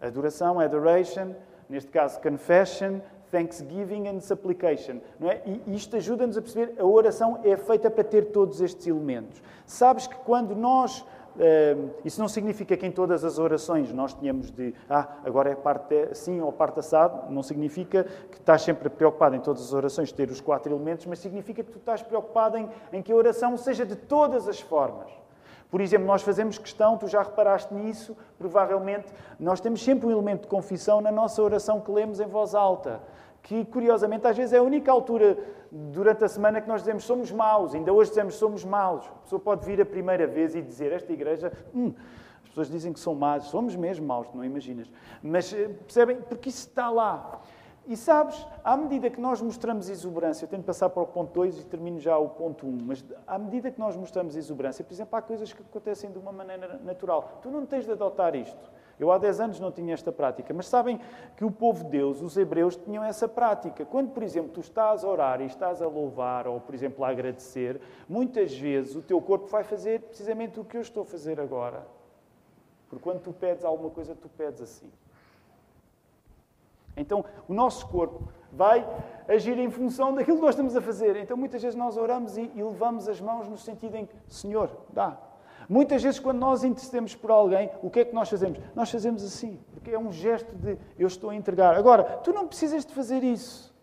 Adoração, 0.00 0.60
adoration, 0.60 1.34
neste 1.68 1.90
caso 1.90 2.20
confession, 2.20 3.00
thanksgiving 3.34 4.06
and 4.06 4.20
supplication. 4.20 5.00
Não 5.18 5.28
é? 5.28 5.42
E 5.44 5.74
isto 5.74 5.96
ajuda-nos 5.96 6.38
a 6.38 6.42
perceber 6.42 6.74
a 6.78 6.84
oração 6.84 7.40
é 7.42 7.56
feita 7.56 7.90
para 7.90 8.04
ter 8.04 8.26
todos 8.26 8.60
estes 8.60 8.86
elementos. 8.86 9.42
Sabes 9.66 10.06
que 10.06 10.14
quando 10.16 10.54
nós. 10.54 11.04
Uh, 11.34 11.90
isso 12.04 12.20
não 12.20 12.28
significa 12.28 12.76
que 12.76 12.86
em 12.86 12.92
todas 12.92 13.24
as 13.24 13.40
orações 13.40 13.92
nós 13.92 14.14
tenhamos 14.14 14.52
de, 14.52 14.72
ah, 14.88 15.16
agora 15.24 15.50
é 15.50 15.56
parte 15.56 15.92
assim 16.12 16.40
ou 16.40 16.52
parte 16.52 16.78
assado. 16.78 17.28
Não 17.28 17.42
significa 17.42 18.04
que 18.30 18.36
estás 18.36 18.62
sempre 18.62 18.88
preocupado 18.88 19.34
em 19.34 19.40
todas 19.40 19.60
as 19.62 19.72
orações 19.72 20.12
ter 20.12 20.30
os 20.30 20.40
quatro 20.40 20.72
elementos, 20.72 21.06
mas 21.06 21.18
significa 21.18 21.64
que 21.64 21.72
tu 21.72 21.78
estás 21.78 22.02
preocupado 22.04 22.56
em, 22.56 22.68
em 22.92 23.02
que 23.02 23.10
a 23.10 23.16
oração 23.16 23.56
seja 23.56 23.84
de 23.84 23.96
todas 23.96 24.46
as 24.46 24.60
formas. 24.60 25.10
Por 25.72 25.80
exemplo, 25.80 26.06
nós 26.06 26.22
fazemos 26.22 26.56
questão, 26.56 26.96
tu 26.96 27.08
já 27.08 27.20
reparaste 27.20 27.74
nisso, 27.74 28.16
provavelmente, 28.38 29.12
nós 29.40 29.60
temos 29.60 29.82
sempre 29.82 30.06
um 30.06 30.10
elemento 30.12 30.42
de 30.42 30.46
confissão 30.46 31.00
na 31.00 31.10
nossa 31.10 31.42
oração 31.42 31.80
que 31.80 31.90
lemos 31.90 32.20
em 32.20 32.28
voz 32.28 32.54
alta 32.54 33.00
que 33.44 33.62
curiosamente 33.66 34.26
às 34.26 34.36
vezes 34.36 34.54
é 34.54 34.56
a 34.56 34.62
única 34.62 34.90
altura 34.90 35.38
durante 35.70 36.24
a 36.24 36.28
semana 36.28 36.62
que 36.62 36.68
nós 36.68 36.80
dizemos 36.80 37.04
somos 37.04 37.30
maus, 37.30 37.74
ainda 37.74 37.92
hoje 37.92 38.08
dizemos 38.08 38.36
somos 38.36 38.64
maus. 38.64 39.06
A 39.06 39.22
pessoa 39.22 39.38
pode 39.38 39.66
vir 39.66 39.80
a 39.82 39.84
primeira 39.84 40.26
vez 40.26 40.54
e 40.54 40.62
dizer 40.62 40.92
esta 40.92 41.12
igreja, 41.12 41.52
hum, 41.74 41.92
as 42.42 42.48
pessoas 42.48 42.70
dizem 42.70 42.90
que 42.90 42.98
são 42.98 43.14
más, 43.14 43.44
somos 43.44 43.76
mesmo 43.76 44.06
maus, 44.06 44.28
não 44.32 44.42
imaginas. 44.42 44.90
Mas 45.22 45.52
eh, 45.52 45.68
percebem? 45.68 46.22
Porque 46.22 46.48
isso 46.48 46.66
está 46.68 46.88
lá. 46.88 47.42
E 47.86 47.98
sabes, 47.98 48.46
à 48.64 48.78
medida 48.78 49.10
que 49.10 49.20
nós 49.20 49.42
mostramos 49.42 49.90
exuberância, 49.90 50.46
eu 50.46 50.48
tenho 50.48 50.62
de 50.62 50.66
passar 50.66 50.88
para 50.88 51.02
o 51.02 51.06
ponto 51.06 51.34
2 51.34 51.60
e 51.60 51.66
termino 51.66 52.00
já 52.00 52.16
o 52.16 52.30
ponto 52.30 52.66
1, 52.66 52.70
um, 52.70 52.78
mas 52.86 53.04
à 53.26 53.38
medida 53.38 53.70
que 53.70 53.78
nós 53.78 53.94
mostramos 53.94 54.36
exuberância, 54.36 54.82
por 54.82 54.94
exemplo, 54.94 55.18
há 55.18 55.20
coisas 55.20 55.52
que 55.52 55.60
acontecem 55.60 56.10
de 56.10 56.18
uma 56.18 56.32
maneira 56.32 56.80
natural. 56.82 57.40
Tu 57.42 57.50
não 57.50 57.66
tens 57.66 57.84
de 57.84 57.92
adotar 57.92 58.34
isto. 58.34 58.72
Eu 58.98 59.10
há 59.10 59.18
10 59.18 59.40
anos 59.40 59.60
não 59.60 59.72
tinha 59.72 59.94
esta 59.94 60.12
prática, 60.12 60.54
mas 60.54 60.66
sabem 60.66 61.00
que 61.36 61.44
o 61.44 61.50
povo 61.50 61.84
de 61.84 61.90
Deus, 61.90 62.20
os 62.22 62.36
hebreus, 62.36 62.76
tinham 62.76 63.02
essa 63.02 63.28
prática. 63.28 63.84
Quando, 63.84 64.10
por 64.10 64.22
exemplo, 64.22 64.50
tu 64.52 64.60
estás 64.60 65.04
a 65.04 65.08
orar 65.08 65.40
e 65.40 65.46
estás 65.46 65.82
a 65.82 65.86
louvar 65.86 66.46
ou, 66.46 66.60
por 66.60 66.74
exemplo, 66.74 67.04
a 67.04 67.08
agradecer, 67.08 67.80
muitas 68.08 68.56
vezes 68.56 68.94
o 68.94 69.02
teu 69.02 69.20
corpo 69.20 69.46
vai 69.46 69.64
fazer 69.64 70.00
precisamente 70.02 70.60
o 70.60 70.64
que 70.64 70.76
eu 70.76 70.80
estou 70.80 71.02
a 71.02 71.06
fazer 71.06 71.40
agora. 71.40 71.86
Porque 72.88 73.02
quando 73.02 73.20
tu 73.20 73.32
pedes 73.32 73.64
alguma 73.64 73.90
coisa, 73.90 74.14
tu 74.14 74.28
pedes 74.28 74.60
assim. 74.60 74.90
Então, 76.96 77.24
o 77.48 77.54
nosso 77.54 77.88
corpo 77.88 78.28
vai 78.52 78.86
agir 79.26 79.58
em 79.58 79.68
função 79.68 80.14
daquilo 80.14 80.36
que 80.36 80.42
nós 80.42 80.54
estamos 80.54 80.76
a 80.76 80.80
fazer. 80.80 81.16
Então, 81.16 81.36
muitas 81.36 81.60
vezes 81.60 81.76
nós 81.76 81.96
oramos 81.96 82.36
e, 82.36 82.50
e 82.54 82.62
levamos 82.62 83.08
as 83.08 83.20
mãos 83.20 83.48
no 83.48 83.56
sentido 83.56 83.96
em 83.96 84.06
que, 84.06 84.14
Senhor, 84.28 84.70
dá. 84.92 85.18
Muitas 85.68 86.02
vezes, 86.02 86.20
quando 86.20 86.38
nós 86.38 86.64
intercedemos 86.64 87.14
por 87.14 87.30
alguém, 87.30 87.70
o 87.82 87.90
que 87.90 88.00
é 88.00 88.04
que 88.04 88.14
nós 88.14 88.28
fazemos? 88.28 88.58
Nós 88.74 88.90
fazemos 88.90 89.24
assim, 89.24 89.58
porque 89.72 89.90
é 89.90 89.98
um 89.98 90.12
gesto 90.12 90.54
de 90.56 90.76
eu 90.98 91.06
estou 91.06 91.30
a 91.30 91.34
entregar. 91.34 91.74
Agora, 91.74 92.04
tu 92.22 92.32
não 92.32 92.46
precisas 92.46 92.84
de 92.84 92.92
fazer 92.92 93.22
isso. 93.22 93.74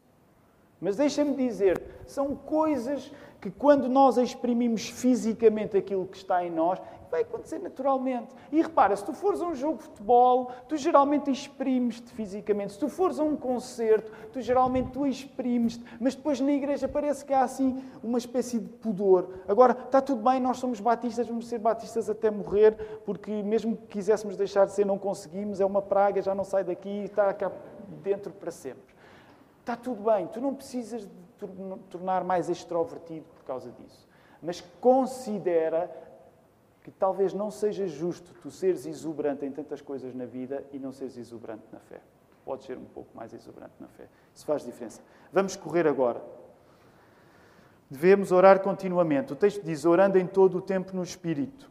Mas 0.80 0.96
deixa-me 0.96 1.36
dizer, 1.36 1.82
são 2.08 2.36
coisas 2.36 3.12
que 3.40 3.50
quando 3.50 3.88
nós 3.88 4.18
exprimimos 4.18 4.90
fisicamente 4.90 5.78
aquilo 5.78 6.08
que 6.08 6.18
está 6.18 6.44
em 6.44 6.52
nós, 6.52 6.80
vai 7.12 7.22
acontecer 7.22 7.60
naturalmente. 7.60 8.34
E 8.52 8.62
repara, 8.62 8.96
se 8.96 9.04
tu 9.04 9.12
fores 9.12 9.42
a 9.42 9.46
um 9.46 9.54
jogo 9.54 9.78
de 9.80 9.84
futebol, 9.84 10.50
tu 10.68 10.78
geralmente 10.78 11.30
exprimes-te 11.30 12.10
fisicamente. 12.14 12.74
Se 12.74 12.80
tu 12.80 12.88
fores 12.88 13.20
a 13.20 13.24
um 13.24 13.36
concerto, 13.36 14.12
tu 14.32 14.40
geralmente 14.40 14.92
tu 14.92 15.06
exprimes-te. 15.06 15.84
Mas 16.00 16.16
depois 16.16 16.40
na 16.40 16.54
igreja 16.54 16.88
parece 16.88 17.26
que 17.26 17.34
há 17.34 17.44
assim 17.44 17.84
uma 18.02 18.18
espécie 18.18 18.60
de 18.60 18.70
pudor. 18.70 19.30
Agora, 19.48 19.74
está 19.74 20.02
tudo 20.02 20.24
bem, 20.24 20.40
nós 20.40 20.58
somos 20.58 20.80
batistas, 20.80 21.28
vamos 21.28 21.48
ser 21.48 21.60
batistas 21.60 22.10
até 22.10 22.32
morrer, 22.32 23.02
porque 23.06 23.44
mesmo 23.44 23.76
que 23.76 23.88
quiséssemos 23.88 24.38
deixar 24.38 24.66
de 24.66 24.72
ser, 24.72 24.86
não 24.86 24.98
conseguimos, 24.98 25.60
é 25.60 25.66
uma 25.66 25.82
praga, 25.82 26.22
já 26.22 26.34
não 26.34 26.46
sai 26.46 26.64
daqui, 26.64 27.04
está 27.04 27.34
cá 27.34 27.52
dentro 28.02 28.32
para 28.32 28.52
sempre. 28.52 28.96
Está 29.60 29.76
tudo 29.76 30.10
bem, 30.10 30.28
tu 30.28 30.40
não 30.40 30.56
precisas 30.56 31.02
de 31.02 31.12
tornar 31.90 32.24
mais 32.24 32.50
extrovertido 32.50 33.26
por 33.36 33.44
causa 33.44 33.70
disso. 33.72 34.08
Mas 34.42 34.62
considera 34.80 35.92
que 36.84 36.92
talvez 36.92 37.34
não 37.34 37.52
seja 37.52 37.88
justo 37.88 38.34
tu 38.42 38.50
seres 38.50 38.86
exuberante 38.86 39.46
em 39.46 39.52
tantas 39.52 39.82
coisas 39.82 40.16
na 40.16 40.26
vida 40.26 40.64
e 40.72 40.80
não 40.80 40.92
seres 40.92 41.18
exuberante 41.18 41.64
na 41.72 41.80
fé. 41.80 42.02
Pode 42.44 42.64
ser 42.64 42.78
um 42.78 42.86
pouco 42.86 43.16
mais 43.16 43.34
exuberante 43.34 43.74
na 43.80 43.88
fé. 43.88 44.08
Isso 44.34 44.46
faz 44.46 44.64
diferença. 44.66 45.02
Vamos 45.32 45.56
correr 45.56 45.88
agora. 45.88 46.22
Devemos 47.90 48.32
orar 48.32 48.62
continuamente. 48.62 49.34
O 49.34 49.36
texto 49.36 49.64
diz: 49.64 49.86
orando 49.86 50.18
em 50.18 50.26
todo 50.26 50.58
o 50.58 50.62
tempo 50.62 50.96
no 50.96 51.04
Espírito. 51.04 51.70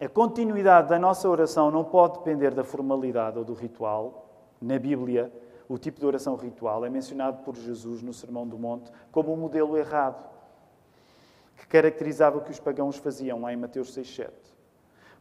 A 0.00 0.08
continuidade 0.08 0.88
da 0.88 0.98
nossa 0.98 1.28
oração 1.28 1.70
não 1.70 1.84
pode 1.84 2.18
depender 2.18 2.54
da 2.54 2.62
formalidade 2.62 3.38
ou 3.38 3.44
do 3.44 3.52
ritual. 3.52 4.28
Na 4.60 4.78
Bíblia, 4.78 5.32
o 5.68 5.76
tipo 5.76 5.98
de 5.98 6.06
oração 6.06 6.36
ritual 6.36 6.84
é 6.84 6.90
mencionado 6.90 7.42
por 7.42 7.56
Jesus 7.56 8.02
no 8.02 8.12
Sermão 8.12 8.46
do 8.46 8.58
Monte 8.58 8.90
como 9.10 9.32
um 9.32 9.36
modelo 9.36 9.76
errado 9.76 10.22
que 11.60 11.66
caracterizava 11.66 12.38
o 12.38 12.40
que 12.40 12.50
os 12.50 12.58
pagãos 12.58 12.96
faziam 12.96 13.42
lá 13.42 13.52
em 13.52 13.56
Mateus 13.56 13.94
6,7. 13.94 14.30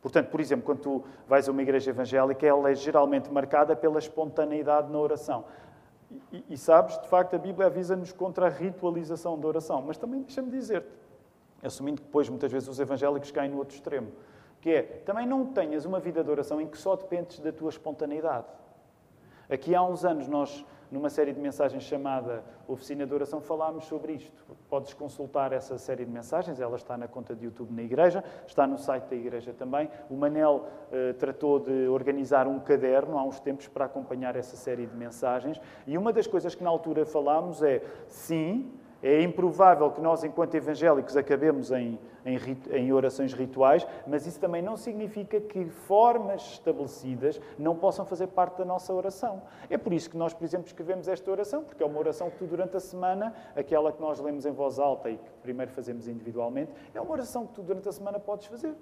Portanto, 0.01 0.29
por 0.29 0.39
exemplo, 0.39 0.65
quando 0.65 0.79
tu 0.79 1.03
vais 1.27 1.49
a 1.49 1.51
uma 1.51 1.61
igreja 1.61 1.89
evangélica, 1.89 2.47
ela 2.47 2.71
é 2.71 2.75
geralmente 2.75 3.29
marcada 3.29 3.75
pela 3.75 3.99
espontaneidade 3.99 4.89
na 4.89 4.97
oração. 4.97 5.43
E, 6.31 6.45
e 6.49 6.57
sabes, 6.57 6.97
de 6.97 7.09
facto, 7.09 7.35
a 7.35 7.37
Bíblia 7.37 7.67
avisa-nos 7.67 8.13
contra 8.13 8.45
a 8.45 8.49
ritualização 8.49 9.37
da 9.37 9.47
oração. 9.47 9.83
Mas 9.85 9.97
também 9.97 10.21
deixa-me 10.21 10.49
dizer-te, 10.49 10.87
assumindo 11.61 11.99
que 11.99 12.07
depois 12.07 12.29
muitas 12.29 12.49
vezes 12.49 12.69
os 12.69 12.79
evangélicos 12.79 13.29
caem 13.31 13.51
no 13.51 13.57
outro 13.57 13.75
extremo, 13.75 14.09
que 14.61 14.69
é, 14.69 14.81
também 14.81 15.27
não 15.27 15.45
tenhas 15.45 15.83
uma 15.83 15.99
vida 15.99 16.23
de 16.23 16.31
oração 16.31 16.61
em 16.61 16.67
que 16.67 16.77
só 16.77 16.95
dependes 16.95 17.39
da 17.39 17.51
tua 17.51 17.69
espontaneidade. 17.69 18.47
Aqui 19.49 19.75
há 19.75 19.83
uns 19.83 20.05
anos 20.05 20.29
nós 20.29 20.65
numa 20.91 21.09
série 21.09 21.33
de 21.33 21.39
mensagens 21.39 21.83
chamada 21.83 22.43
Oficina 22.67 23.05
de 23.05 23.13
Oração, 23.13 23.41
falámos 23.41 23.85
sobre 23.85 24.13
isto. 24.13 24.43
Podes 24.69 24.93
consultar 24.93 25.53
essa 25.53 25.77
série 25.77 26.05
de 26.05 26.11
mensagens, 26.11 26.59
ela 26.59 26.75
está 26.75 26.97
na 26.97 27.07
conta 27.07 27.35
de 27.35 27.45
YouTube 27.45 27.73
na 27.73 27.81
Igreja, 27.81 28.23
está 28.47 28.65
no 28.65 28.77
site 28.77 29.05
da 29.05 29.15
Igreja 29.15 29.53
também. 29.53 29.89
O 30.09 30.15
Manel 30.15 30.67
eh, 30.91 31.13
tratou 31.13 31.59
de 31.59 31.87
organizar 31.87 32.47
um 32.47 32.59
caderno 32.59 33.17
há 33.17 33.23
uns 33.23 33.39
tempos 33.39 33.67
para 33.67 33.85
acompanhar 33.85 34.35
essa 34.35 34.55
série 34.55 34.85
de 34.85 34.95
mensagens. 34.95 35.61
E 35.85 35.97
uma 35.97 36.11
das 36.11 36.27
coisas 36.27 36.55
que 36.55 36.63
na 36.63 36.69
altura 36.69 37.05
falámos 37.05 37.61
é: 37.61 37.83
sim, 38.07 38.71
é 39.01 39.21
improvável 39.21 39.89
que 39.91 40.01
nós, 40.01 40.23
enquanto 40.23 40.55
evangélicos, 40.55 41.15
acabemos 41.15 41.71
em, 41.71 41.97
em, 42.25 42.37
em, 42.71 42.91
orações 42.91 43.33
rituais, 43.33 43.87
mas 44.05 44.25
isso 44.25 44.39
também 44.39 44.61
não 44.61 44.75
significa 44.75 45.39
que 45.39 45.65
formas 45.65 46.41
estabelecidas 46.41 47.39
não 47.57 47.75
possam 47.75 48.05
fazer 48.05 48.27
parte 48.27 48.57
da 48.57 48.65
nossa 48.65 48.93
oração. 48.93 49.41
É 49.69 49.77
por 49.77 49.93
isso 49.93 50.09
que 50.09 50.17
nós, 50.17 50.33
por 50.33 50.43
exemplo, 50.43 50.67
escrevemos 50.67 51.07
esta 51.07 51.31
oração, 51.31 51.63
porque 51.63 51.81
é 51.81 51.85
uma 51.85 51.97
oração 51.97 52.29
que 52.29 52.37
tu, 52.37 52.45
durante 52.45 52.75
a 52.75 52.79
semana, 52.79 53.33
aquela 53.55 53.91
que 53.91 54.01
nós 54.01 54.19
lemos 54.19 54.45
em 54.45 54.51
voz 54.51 54.79
alta 54.79 55.09
e 55.09 55.17
que 55.17 55.29
primeiro 55.41 55.71
fazemos 55.71 56.07
individualmente, 56.07 56.71
é 56.93 56.99
uma 56.99 57.11
oração 57.11 57.47
que 57.47 57.53
tu, 57.53 57.61
durante 57.61 57.87
a 57.87 57.91
semana, 57.91 58.19
podes 58.19 58.47
fazer. 58.47 58.75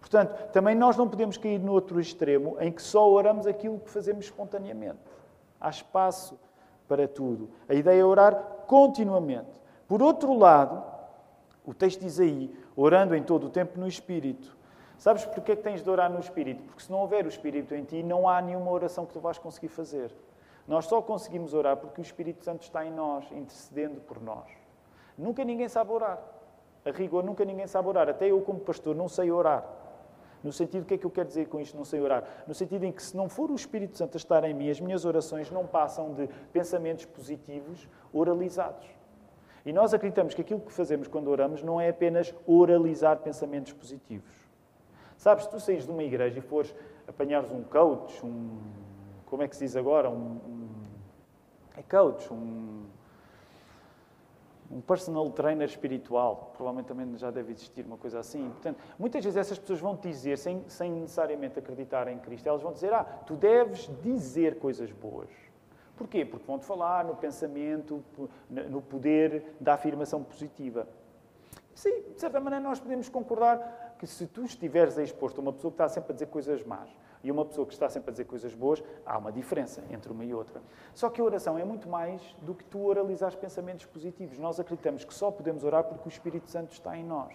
Portanto, 0.00 0.52
também 0.52 0.76
nós 0.76 0.96
não 0.96 1.08
podemos 1.08 1.36
cair 1.36 1.58
no 1.58 1.72
outro 1.72 2.00
extremo 2.00 2.56
em 2.60 2.70
que 2.70 2.80
só 2.80 3.10
oramos 3.10 3.46
aquilo 3.46 3.80
que 3.80 3.90
fazemos 3.90 4.26
espontaneamente. 4.26 4.98
Há 5.60 5.70
espaço 5.70 6.38
para 6.88 7.06
tudo. 7.06 7.50
A 7.68 7.74
ideia 7.74 8.00
é 8.00 8.04
orar 8.04 8.34
continuamente. 8.66 9.60
Por 9.86 10.02
outro 10.02 10.36
lado, 10.36 10.82
o 11.64 11.74
texto 11.74 12.00
diz 12.00 12.18
aí, 12.18 12.52
orando 12.74 13.14
em 13.14 13.22
todo 13.22 13.46
o 13.46 13.50
tempo 13.50 13.78
no 13.78 13.86
Espírito. 13.86 14.56
Sabes 14.98 15.24
porquê 15.24 15.54
que 15.54 15.62
tens 15.62 15.82
de 15.82 15.88
orar 15.88 16.10
no 16.10 16.18
Espírito? 16.18 16.62
Porque 16.64 16.82
se 16.82 16.90
não 16.90 16.98
houver 16.98 17.24
o 17.24 17.28
Espírito 17.28 17.74
em 17.74 17.84
ti, 17.84 18.02
não 18.02 18.28
há 18.28 18.42
nenhuma 18.42 18.70
oração 18.70 19.06
que 19.06 19.12
tu 19.12 19.20
vais 19.20 19.38
conseguir 19.38 19.68
fazer. 19.68 20.12
Nós 20.66 20.86
só 20.86 21.00
conseguimos 21.00 21.54
orar 21.54 21.76
porque 21.76 22.00
o 22.00 22.02
Espírito 22.02 22.44
Santo 22.44 22.62
está 22.62 22.84
em 22.84 22.90
nós, 22.90 23.24
intercedendo 23.30 24.00
por 24.00 24.20
nós. 24.20 24.44
Nunca 25.16 25.44
ninguém 25.44 25.68
sabe 25.68 25.92
orar. 25.92 26.18
A 26.84 26.90
rigor, 26.90 27.22
nunca 27.22 27.44
ninguém 27.44 27.66
sabe 27.66 27.88
orar. 27.88 28.08
Até 28.08 28.30
eu, 28.30 28.40
como 28.40 28.60
pastor, 28.60 28.94
não 28.94 29.08
sei 29.08 29.30
orar. 29.30 29.64
No 30.42 30.52
sentido, 30.52 30.82
o 30.82 30.84
que 30.84 30.94
é 30.94 30.98
que 30.98 31.04
eu 31.04 31.10
quero 31.10 31.28
dizer 31.28 31.48
com 31.48 31.60
isto, 31.60 31.76
não 31.76 31.84
sei 31.84 32.00
orar? 32.00 32.24
No 32.46 32.54
sentido 32.54 32.84
em 32.84 32.92
que, 32.92 33.02
se 33.02 33.16
não 33.16 33.28
for 33.28 33.50
o 33.50 33.54
Espírito 33.54 33.96
Santo 33.96 34.16
a 34.16 34.18
estar 34.18 34.44
em 34.44 34.54
mim, 34.54 34.70
as 34.70 34.80
minhas 34.80 35.04
orações 35.04 35.50
não 35.50 35.66
passam 35.66 36.14
de 36.14 36.28
pensamentos 36.52 37.04
positivos 37.04 37.88
oralizados. 38.12 38.86
E 39.66 39.72
nós 39.72 39.92
acreditamos 39.92 40.34
que 40.34 40.40
aquilo 40.40 40.60
que 40.60 40.72
fazemos 40.72 41.08
quando 41.08 41.28
oramos 41.28 41.62
não 41.62 41.80
é 41.80 41.88
apenas 41.88 42.34
oralizar 42.46 43.18
pensamentos 43.18 43.72
positivos. 43.72 44.32
Sabes, 45.16 45.44
se 45.44 45.50
tu 45.50 45.58
saís 45.58 45.84
de 45.84 45.90
uma 45.90 46.02
igreja 46.02 46.38
e 46.38 46.40
fores 46.40 46.74
apanhares 47.06 47.50
um 47.50 47.62
coach, 47.64 48.24
um. 48.24 48.58
Como 49.26 49.42
é 49.42 49.48
que 49.48 49.56
se 49.56 49.64
diz 49.64 49.76
agora? 49.76 50.08
Um. 50.08 50.14
um 50.14 50.68
é 51.76 51.82
coach, 51.82 52.32
um 52.32 52.86
um 54.70 54.80
personal 54.80 55.28
trainer 55.30 55.66
espiritual. 55.66 56.52
Provavelmente 56.56 56.86
também 56.86 57.16
já 57.16 57.30
deve 57.30 57.52
existir 57.52 57.84
uma 57.84 57.96
coisa 57.96 58.18
assim. 58.18 58.50
Portanto, 58.50 58.78
muitas 58.98 59.24
vezes 59.24 59.36
essas 59.36 59.58
pessoas 59.58 59.80
vão 59.80 59.96
te 59.96 60.08
dizer, 60.08 60.36
sem, 60.38 60.62
sem 60.68 60.90
necessariamente 60.92 61.58
acreditar 61.58 62.08
em 62.08 62.18
Cristo, 62.18 62.46
elas 62.46 62.62
vão 62.62 62.72
dizer: 62.72 62.92
Ah, 62.92 63.04
tu 63.04 63.34
deves 63.34 63.90
dizer 64.02 64.58
coisas 64.58 64.92
boas. 64.92 65.30
Porquê? 65.96 66.24
Porque 66.24 66.46
vão-te 66.46 66.64
falar 66.64 67.04
no 67.04 67.16
pensamento, 67.16 68.04
no 68.48 68.80
poder 68.80 69.56
da 69.60 69.74
afirmação 69.74 70.22
positiva. 70.22 70.86
Sim, 71.74 72.02
de 72.12 72.20
certa 72.20 72.38
maneira 72.38 72.64
nós 72.64 72.78
podemos 72.78 73.08
concordar 73.08 73.96
que 73.98 74.06
se 74.06 74.26
tu 74.26 74.44
estiveres 74.44 74.96
exposto 74.96 75.38
a 75.38 75.42
uma 75.42 75.52
pessoa 75.52 75.72
que 75.72 75.74
está 75.74 75.88
sempre 75.88 76.12
a 76.12 76.14
dizer 76.14 76.26
coisas 76.26 76.64
más, 76.64 76.88
e 77.22 77.30
uma 77.30 77.44
pessoa 77.44 77.66
que 77.66 77.72
está 77.72 77.88
sempre 77.88 78.10
a 78.10 78.12
dizer 78.12 78.24
coisas 78.24 78.54
boas, 78.54 78.82
há 79.04 79.18
uma 79.18 79.32
diferença 79.32 79.82
entre 79.90 80.12
uma 80.12 80.24
e 80.24 80.32
outra. 80.32 80.60
Só 80.94 81.10
que 81.10 81.20
a 81.20 81.24
oração 81.24 81.58
é 81.58 81.64
muito 81.64 81.88
mais 81.88 82.22
do 82.42 82.54
que 82.54 82.64
tu 82.64 82.84
oralizar 82.84 83.36
pensamentos 83.36 83.86
positivos. 83.86 84.38
Nós 84.38 84.60
acreditamos 84.60 85.04
que 85.04 85.14
só 85.14 85.30
podemos 85.30 85.64
orar 85.64 85.84
porque 85.84 86.08
o 86.08 86.10
Espírito 86.10 86.48
Santo 86.50 86.72
está 86.72 86.96
em 86.96 87.04
nós. 87.04 87.34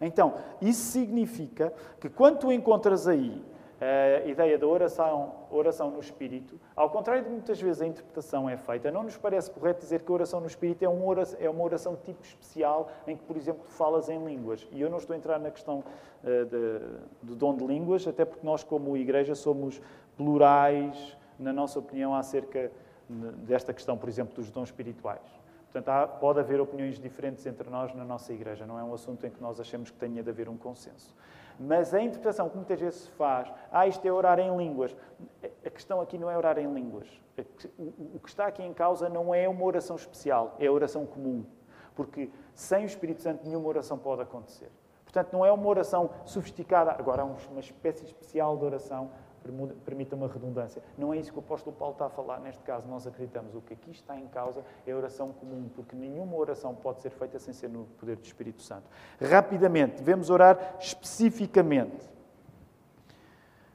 Então, 0.00 0.34
isso 0.60 0.90
significa 0.90 1.72
que 2.00 2.08
quando 2.08 2.38
tu 2.40 2.52
encontras 2.52 3.06
aí 3.06 3.44
a 3.84 4.26
ideia 4.26 4.56
da 4.56 4.66
oração, 4.66 5.32
oração 5.50 5.90
no 5.90 5.98
Espírito, 5.98 6.60
ao 6.76 6.88
contrário 6.88 7.24
de 7.24 7.30
muitas 7.30 7.60
vezes 7.60 7.82
a 7.82 7.86
interpretação 7.86 8.48
é 8.48 8.56
feita, 8.56 8.92
não 8.92 9.02
nos 9.02 9.16
parece 9.16 9.50
correto 9.50 9.80
dizer 9.80 10.02
que 10.02 10.12
a 10.12 10.14
oração 10.14 10.40
no 10.40 10.46
Espírito 10.46 10.84
é 10.84 10.88
oração, 10.88 11.36
é 11.40 11.50
uma 11.50 11.64
oração 11.64 11.96
tipo 11.96 12.22
especial 12.22 12.88
em 13.06 13.16
que, 13.16 13.24
por 13.24 13.36
exemplo, 13.36 13.64
falas 13.66 14.08
em 14.08 14.24
línguas. 14.24 14.68
E 14.70 14.80
eu 14.80 14.88
não 14.88 14.98
estou 14.98 15.14
a 15.14 15.16
entrar 15.16 15.38
na 15.40 15.50
questão 15.50 15.80
uh, 15.80 16.44
de, 16.44 16.80
do 17.22 17.34
dom 17.34 17.56
de 17.56 17.66
línguas, 17.66 18.06
até 18.06 18.24
porque 18.24 18.46
nós, 18.46 18.62
como 18.62 18.96
igreja, 18.96 19.34
somos 19.34 19.82
plurais, 20.16 21.18
na 21.38 21.52
nossa 21.52 21.78
opinião, 21.78 22.14
acerca 22.14 22.70
desta 23.08 23.74
questão, 23.74 23.98
por 23.98 24.08
exemplo, 24.08 24.34
dos 24.34 24.50
dons 24.50 24.68
espirituais. 24.68 25.42
Portanto, 25.72 25.88
há, 25.88 26.06
pode 26.06 26.38
haver 26.38 26.60
opiniões 26.60 27.00
diferentes 27.00 27.44
entre 27.46 27.68
nós 27.68 27.94
na 27.94 28.04
nossa 28.04 28.32
igreja, 28.32 28.66
não 28.66 28.78
é 28.78 28.84
um 28.84 28.94
assunto 28.94 29.26
em 29.26 29.30
que 29.30 29.42
nós 29.42 29.58
achamos 29.58 29.90
que 29.90 29.96
tenha 29.96 30.22
de 30.22 30.30
haver 30.30 30.48
um 30.48 30.56
consenso. 30.56 31.16
Mas 31.58 31.92
a 31.94 32.00
interpretação 32.00 32.48
que 32.48 32.56
muitas 32.56 32.80
vezes 32.80 33.00
se 33.02 33.10
faz, 33.10 33.52
ah, 33.70 33.86
isto 33.86 34.06
é 34.06 34.12
orar 34.12 34.38
em 34.38 34.56
línguas. 34.56 34.96
A 35.64 35.70
questão 35.70 36.00
aqui 36.00 36.18
não 36.18 36.30
é 36.30 36.36
orar 36.36 36.58
em 36.58 36.72
línguas. 36.72 37.08
O 38.14 38.18
que 38.18 38.28
está 38.28 38.46
aqui 38.46 38.62
em 38.62 38.74
causa 38.74 39.08
não 39.08 39.34
é 39.34 39.48
uma 39.48 39.64
oração 39.64 39.96
especial, 39.96 40.56
é 40.58 40.66
a 40.66 40.72
oração 40.72 41.06
comum. 41.06 41.44
Porque 41.94 42.30
sem 42.54 42.84
o 42.84 42.86
Espírito 42.86 43.22
Santo 43.22 43.44
nenhuma 43.44 43.68
oração 43.68 43.98
pode 43.98 44.22
acontecer. 44.22 44.70
Portanto, 45.04 45.32
não 45.32 45.44
é 45.44 45.52
uma 45.52 45.66
oração 45.66 46.10
sofisticada. 46.24 46.92
Agora, 46.92 47.22
há 47.22 47.24
uma 47.24 47.60
espécie 47.60 48.04
especial 48.04 48.56
de 48.56 48.64
oração 48.64 49.10
permita 49.84 50.14
uma 50.14 50.28
redundância. 50.28 50.82
Não 50.96 51.12
é 51.12 51.18
isso 51.18 51.32
que 51.32 51.38
o 51.38 51.40
apóstolo 51.40 51.74
Paulo 51.76 51.92
está 51.94 52.06
a 52.06 52.10
falar 52.10 52.40
neste 52.40 52.62
caso. 52.62 52.86
Nós 52.88 53.06
acreditamos 53.06 53.54
o 53.54 53.60
que 53.60 53.74
aqui 53.74 53.90
está 53.90 54.18
em 54.18 54.26
causa 54.28 54.64
é 54.86 54.92
a 54.92 54.96
oração 54.96 55.32
comum, 55.32 55.68
porque 55.74 55.96
nenhuma 55.96 56.36
oração 56.36 56.74
pode 56.74 57.00
ser 57.00 57.10
feita 57.10 57.38
sem 57.38 57.52
ser 57.52 57.68
no 57.68 57.84
poder 57.98 58.16
do 58.16 58.24
Espírito 58.24 58.62
Santo. 58.62 58.84
Rapidamente, 59.20 59.96
devemos 59.96 60.30
orar 60.30 60.76
especificamente. 60.78 62.10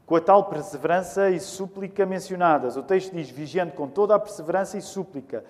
Com 0.06 0.16
a 0.16 0.22
tal 0.22 0.46
perseverança 0.46 1.30
e 1.30 1.40
súplica 1.40 2.06
mencionadas. 2.06 2.78
O 2.78 2.84
texto 2.84 3.14
diz: 3.14 3.30
vigiando 3.30 3.74
com 3.74 3.88
toda 3.88 4.16
a 4.16 4.20
perseverança 4.20 4.78
e 4.78 4.82
súplica. 4.82 5.44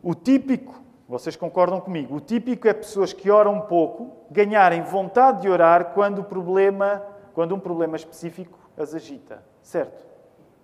O 0.00 0.14
típico, 0.14 0.80
vocês 1.08 1.34
concordam 1.34 1.80
comigo, 1.80 2.14
o 2.14 2.20
típico 2.20 2.68
é 2.68 2.72
pessoas 2.72 3.12
que 3.12 3.30
oram 3.30 3.62
pouco 3.62 4.26
ganharem 4.30 4.82
vontade 4.82 5.42
de 5.42 5.48
orar 5.48 5.92
quando 5.92 6.22
problema, 6.22 7.02
quando 7.34 7.54
um 7.54 7.58
problema 7.58 7.96
específico 7.96 8.57
as 8.78 8.94
agita. 8.94 9.42
Certo? 9.62 10.06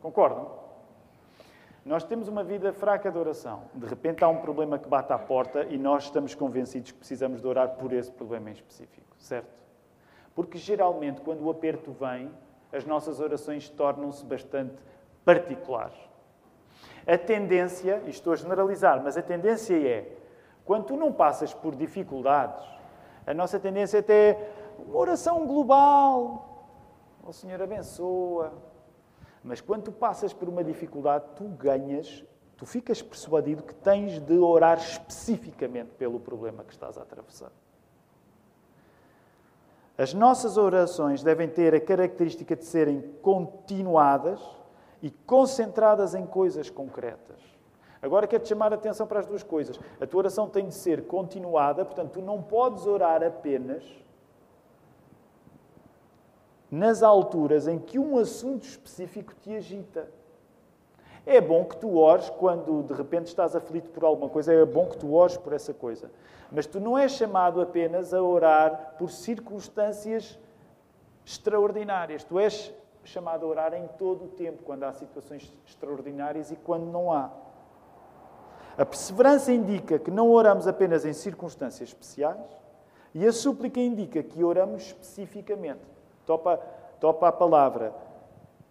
Concordam? 0.01 0.65
Nós 1.85 2.03
temos 2.05 2.29
uma 2.29 2.43
vida 2.43 2.73
fraca 2.73 3.11
de 3.11 3.19
oração. 3.19 3.65
De 3.75 3.87
repente 3.87 4.25
há 4.25 4.29
um 4.29 4.39
problema 4.39 4.79
que 4.79 4.89
bate 4.89 5.13
à 5.13 5.19
porta 5.19 5.65
e 5.65 5.77
nós 5.77 6.05
estamos 6.05 6.35
convencidos 6.35 6.93
que 6.93 6.99
precisamos 6.99 7.43
de 7.43 7.47
orar 7.47 7.71
por 7.77 7.93
esse 7.93 8.11
problema 8.11 8.49
em 8.49 8.53
específico. 8.53 9.15
Certo? 9.19 9.49
Porque 10.35 10.57
geralmente, 10.57 11.21
quando 11.21 11.45
o 11.45 11.51
aperto 11.51 11.93
vem, 11.93 12.31
as 12.73 12.85
nossas 12.85 13.21
orações 13.21 13.69
tornam-se 13.69 14.25
bastante 14.25 14.75
particulares. 15.25 15.99
A 17.07 17.19
tendência, 17.19 18.03
e 18.07 18.11
estou 18.11 18.33
a 18.33 18.37
generalizar, 18.37 19.03
mas 19.03 19.17
a 19.17 19.23
tendência 19.23 19.77
é, 19.77 20.11
quando 20.65 20.87
tu 20.87 20.97
não 20.97 21.13
passas 21.13 21.53
por 21.53 21.77
dificuldades, 21.77 22.65
a 23.27 23.35
nossa 23.35 23.61
tendência 23.61 23.99
é 23.99 24.03
ter 24.03 24.39
uma 24.79 24.99
oração 24.99 25.47
global, 25.47 26.54
o 27.27 27.33
Senhor 27.33 27.61
abençoa. 27.61 28.53
Mas 29.43 29.61
quando 29.61 29.85
tu 29.85 29.93
passas 29.93 30.33
por 30.33 30.49
uma 30.49 30.65
dificuldade, 30.65 31.25
tu 31.37 31.45
ganhas, 31.45 32.25
tu 32.57 32.65
ficas 32.67 33.03
persuadido 33.03 33.63
que 33.63 33.75
tens 33.75 34.19
de 34.21 34.39
orar 34.39 34.79
especificamente 34.79 35.91
pelo 35.99 36.21
problema 36.21 36.65
que 36.65 36.73
estás 36.73 36.97
a 36.97 37.03
atravessar. 37.03 37.53
As 39.97 40.13
nossas 40.13 40.57
orações 40.57 41.23
devem 41.23 41.49
ter 41.49 41.75
a 41.75 41.81
característica 41.81 42.57
de 42.57 42.65
serem 42.65 43.01
continuadas 43.23 44.41
e 45.01 45.11
concentradas 45.11 46.15
em 46.15 46.27
coisas 46.27 46.69
concretas. 46.69 47.39
Agora 48.03 48.27
quero-te 48.27 48.49
chamar 48.49 48.73
a 48.73 48.77
atenção 48.77 49.07
para 49.07 49.21
as 49.21 49.27
duas 49.27 49.43
coisas. 49.43 49.79
A 50.01 50.07
tua 50.07 50.19
oração 50.19 50.49
tem 50.49 50.67
de 50.67 50.75
ser 50.75 51.07
continuada, 51.07 51.85
portanto, 51.85 52.13
tu 52.13 52.23
não 52.23 52.43
podes 52.43 52.87
orar 52.87 53.23
apenas 53.23 53.85
nas 56.75 57.05
alturas 57.05 57.69
em 57.69 57.79
que 57.79 58.01
um 58.01 58.19
assunto 58.19 58.65
específico 58.65 59.33
te 59.41 59.55
agita. 59.55 60.09
É 61.25 61.41
bom 61.41 61.65
que 61.65 61.77
tu 61.77 61.97
ores 61.97 62.29
quando 62.29 62.83
de 62.83 62.93
repente 62.93 63.29
estás 63.29 63.55
aflito 63.55 63.89
por 63.91 64.05
alguma 64.05 64.29
coisa, 64.29 64.53
é 64.53 64.65
bom 64.65 64.87
que 64.87 64.99
tu 64.99 65.15
ores 65.15 65.37
por 65.37 65.53
essa 65.53 65.73
coisa. 65.73 66.11
Mas 66.51 66.67
tu 66.67 66.81
não 66.81 66.99
és 66.99 67.13
chamado 67.13 67.61
apenas 67.61 68.13
a 68.13 68.21
orar 68.21 68.97
por 68.99 69.11
circunstâncias 69.11 70.39
extraordinárias. 71.25 72.25
Tu 72.25 72.39
és 72.41 72.75
chamado 73.05 73.47
a 73.47 73.49
orar 73.49 73.73
em 73.75 73.87
todo 73.97 74.25
o 74.25 74.29
tempo, 74.29 74.65
quando 74.65 74.83
há 74.83 74.93
situações 74.93 75.53
extraordinárias 75.67 76.51
e 76.51 76.57
quando 76.57 76.87
não 76.87 77.13
há. 77.13 77.31
A 78.77 78.85
perseverança 78.85 79.53
indica 79.53 79.99
que 79.99 80.11
não 80.11 80.29
oramos 80.31 80.67
apenas 80.67 81.05
em 81.05 81.13
circunstâncias 81.13 81.91
especiais 81.91 82.45
e 83.15 83.25
a 83.25 83.33
súplica 83.33 83.79
indica 83.79 84.23
que 84.25 84.43
oramos 84.43 84.87
especificamente. 84.87 85.94
Topa, 86.25 86.57
topa 87.01 87.29
a 87.29 87.33
palavra 87.33 87.95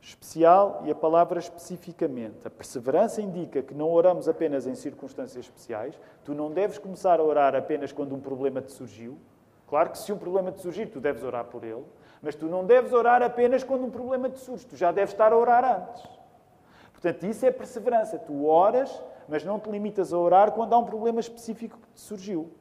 especial 0.01 0.81
e 0.85 0.91
a 0.91 0.95
palavra 0.95 1.39
especificamente. 1.39 2.45
A 2.45 2.49
perseverança 2.49 3.21
indica 3.21 3.61
que 3.61 3.73
não 3.73 3.89
oramos 3.91 4.27
apenas 4.27 4.67
em 4.67 4.75
circunstâncias 4.75 5.45
especiais. 5.45 5.97
Tu 6.25 6.33
não 6.33 6.51
deves 6.51 6.77
começar 6.77 7.19
a 7.19 7.23
orar 7.23 7.55
apenas 7.55 7.91
quando 7.91 8.13
um 8.13 8.19
problema 8.19 8.61
te 8.61 8.71
surgiu. 8.71 9.17
Claro 9.67 9.89
que 9.89 9.97
se 9.97 10.11
um 10.11 10.17
problema 10.17 10.51
te 10.51 10.61
surgir, 10.61 10.87
tu 10.87 10.99
deves 10.99 11.23
orar 11.23 11.45
por 11.45 11.63
ele. 11.63 11.85
Mas 12.21 12.35
tu 12.35 12.47
não 12.47 12.65
deves 12.65 12.91
orar 12.93 13.21
apenas 13.23 13.63
quando 13.63 13.85
um 13.85 13.89
problema 13.89 14.29
te 14.29 14.39
surge. 14.39 14.65
Tu 14.65 14.75
já 14.75 14.91
deves 14.91 15.13
estar 15.13 15.31
a 15.31 15.37
orar 15.37 15.63
antes. 15.63 16.03
Portanto, 16.91 17.25
isso 17.25 17.45
é 17.45 17.51
perseverança. 17.51 18.17
Tu 18.19 18.45
oras, 18.45 19.01
mas 19.27 19.43
não 19.43 19.59
te 19.59 19.69
limitas 19.69 20.13
a 20.13 20.17
orar 20.17 20.51
quando 20.51 20.73
há 20.73 20.77
um 20.77 20.85
problema 20.85 21.19
específico 21.19 21.77
que 21.77 21.93
te 21.93 22.01
surgiu. 22.01 22.51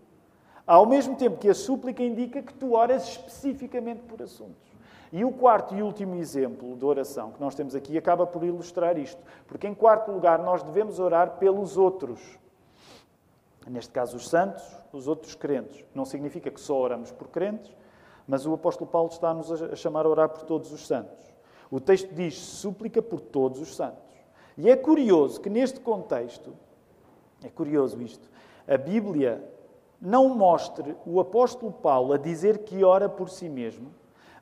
Ao 0.66 0.86
mesmo 0.86 1.16
tempo 1.16 1.38
que 1.38 1.48
a 1.48 1.54
súplica 1.54 2.02
indica 2.02 2.40
que 2.40 2.54
tu 2.54 2.74
oras 2.74 3.06
especificamente 3.08 4.02
por 4.02 4.22
assuntos. 4.22 4.71
E 5.12 5.26
o 5.26 5.30
quarto 5.30 5.74
e 5.74 5.82
último 5.82 6.14
exemplo 6.14 6.74
de 6.74 6.84
oração 6.86 7.32
que 7.32 7.40
nós 7.40 7.54
temos 7.54 7.74
aqui 7.74 7.98
acaba 7.98 8.26
por 8.26 8.42
ilustrar 8.42 8.96
isto. 8.96 9.22
Porque, 9.46 9.68
em 9.68 9.74
quarto 9.74 10.10
lugar, 10.10 10.38
nós 10.38 10.62
devemos 10.62 10.98
orar 10.98 11.32
pelos 11.32 11.76
outros. 11.76 12.38
Neste 13.66 13.92
caso, 13.92 14.16
os 14.16 14.26
santos, 14.26 14.64
os 14.90 15.06
outros 15.06 15.34
crentes. 15.34 15.84
Não 15.94 16.06
significa 16.06 16.50
que 16.50 16.60
só 16.60 16.80
oramos 16.80 17.12
por 17.12 17.28
crentes, 17.28 17.70
mas 18.26 18.46
o 18.46 18.54
apóstolo 18.54 18.90
Paulo 18.90 19.10
está-nos 19.10 19.52
a 19.52 19.76
chamar 19.76 20.06
a 20.06 20.08
orar 20.08 20.30
por 20.30 20.44
todos 20.44 20.72
os 20.72 20.86
santos. 20.86 21.30
O 21.70 21.78
texto 21.78 22.14
diz 22.14 22.38
súplica 22.38 23.02
por 23.02 23.20
todos 23.20 23.60
os 23.60 23.76
santos. 23.76 24.12
E 24.56 24.70
é 24.70 24.76
curioso 24.76 25.40
que 25.40 25.50
neste 25.50 25.78
contexto, 25.80 26.54
é 27.44 27.50
curioso 27.50 28.00
isto, 28.00 28.30
a 28.66 28.78
Bíblia 28.78 29.42
não 30.00 30.28
mostre 30.30 30.96
o 31.06 31.20
apóstolo 31.20 31.70
Paulo 31.70 32.12
a 32.14 32.18
dizer 32.18 32.58
que 32.58 32.82
ora 32.82 33.08
por 33.08 33.28
si 33.28 33.48
mesmo, 33.48 33.90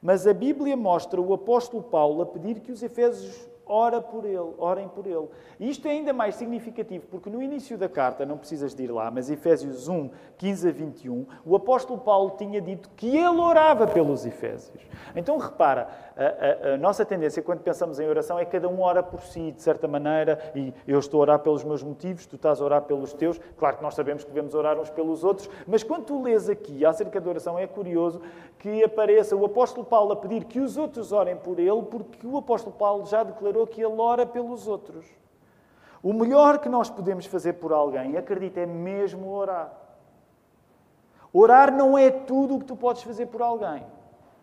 mas 0.02 0.26
a 0.26 0.32
Bíblia 0.32 0.76
mostra 0.76 1.20
o 1.20 1.32
apóstolo 1.32 1.82
Paulo 1.82 2.22
a 2.22 2.26
pedir 2.26 2.60
que 2.60 2.72
os 2.72 2.82
Efésios 2.82 3.49
ora 3.70 4.00
por 4.00 4.24
ele, 4.24 4.52
orem 4.59 4.88
por 4.88 5.06
ele. 5.06 5.28
E 5.59 5.70
isto 5.70 5.87
é 5.87 5.92
ainda 5.92 6.12
mais 6.12 6.35
significativo, 6.35 7.06
porque 7.09 7.30
no 7.30 7.40
início 7.40 7.78
da 7.78 7.88
carta, 7.88 8.26
não 8.26 8.37
precisas 8.37 8.74
de 8.74 8.83
ir 8.83 8.90
lá, 8.90 9.11
mas 9.11 9.30
Efésios 9.30 9.88
1, 9.88 10.11
15 10.37 10.68
a 10.68 10.72
21, 10.72 11.26
o 11.46 11.54
apóstolo 11.54 12.00
Paulo 12.00 12.35
tinha 12.37 12.61
dito 12.61 12.90
que 12.96 13.16
ele 13.16 13.40
orava 13.40 13.87
pelos 13.87 14.26
Efésios. 14.26 14.83
Então 15.14 15.38
repara, 15.38 15.88
a, 16.16 16.70
a, 16.70 16.74
a, 16.74 16.76
nossa 16.76 17.04
tendência 17.04 17.42
quando 17.42 17.61
pensamos 17.61 18.00
em 18.00 18.09
oração 18.09 18.38
é 18.38 18.44
cada 18.44 18.68
um 18.68 18.80
ora 18.80 19.02
por 19.02 19.20
si, 19.22 19.52
de 19.52 19.62
certa 19.62 19.87
maneira, 19.87 20.38
e 20.54 20.74
eu 20.87 20.98
estou 20.98 21.20
a 21.20 21.22
orar 21.22 21.38
pelos 21.38 21.62
meus 21.62 21.83
motivos, 21.83 22.26
tu 22.26 22.37
estás 22.37 22.61
a 22.61 22.64
orar 22.64 22.83
pelos 22.83 23.12
teus. 23.12 23.40
Claro 23.56 23.76
que 23.76 23.83
nós 23.83 23.94
sabemos 23.94 24.24
que 24.24 24.30
devemos 24.30 24.54
orar 24.54 24.78
uns 24.78 24.90
pelos 24.90 25.22
outros, 25.22 25.48
mas 25.66 25.83
quando 25.83 26.04
tu 26.04 26.22
lês 26.22 26.48
aqui 26.48 26.85
acerca 26.85 27.20
da 27.20 27.30
oração, 27.30 27.59
é 27.59 27.66
curioso 27.66 28.20
que 28.59 28.85
apareça 28.85 29.37
o 29.37 29.44
apóstolo 29.44 29.87
Paulo 29.87 30.12
a 30.12 30.16
pedir 30.16 30.44
que 30.44 30.61
os 30.61 30.76
outros 30.76 31.12
orem 31.12 31.37
por 31.37 31.59
ele, 31.59 31.83
porque 31.83 32.26
o 32.26 32.37
apóstolo 32.37 32.74
Paulo 32.76 33.06
já 33.06 33.22
declarou 33.22 33.60
que 33.66 33.83
ele 33.83 34.01
ora 34.01 34.27
pelos 34.27 34.66
outros. 34.66 35.07
O 36.03 36.12
melhor 36.12 36.59
que 36.59 36.68
nós 36.68 36.88
podemos 36.88 37.27
fazer 37.27 37.55
por 37.55 37.73
alguém, 37.73 38.16
acredita, 38.16 38.61
é 38.61 38.66
mesmo 38.66 39.31
orar. 39.31 39.73
Orar 41.33 41.73
não 41.73 41.96
é 41.96 42.11
tudo 42.11 42.57
o 42.57 42.59
que 42.59 42.64
tu 42.64 42.75
podes 42.75 43.03
fazer 43.03 43.27
por 43.27 43.42
alguém. 43.42 43.85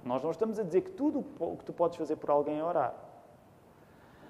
Nós 0.04 0.24
não 0.24 0.32
estamos 0.32 0.58
a 0.60 0.64
dizer 0.64 0.82
que 0.82 0.92
tudo 0.92 1.26
o 1.40 1.58
que 1.58 1.66
tu 1.66 1.74
podes 1.74 1.98
fazer 1.98 2.16
por 2.16 2.30
alguém 2.30 2.60
é 2.60 2.64
orar. 2.64 2.94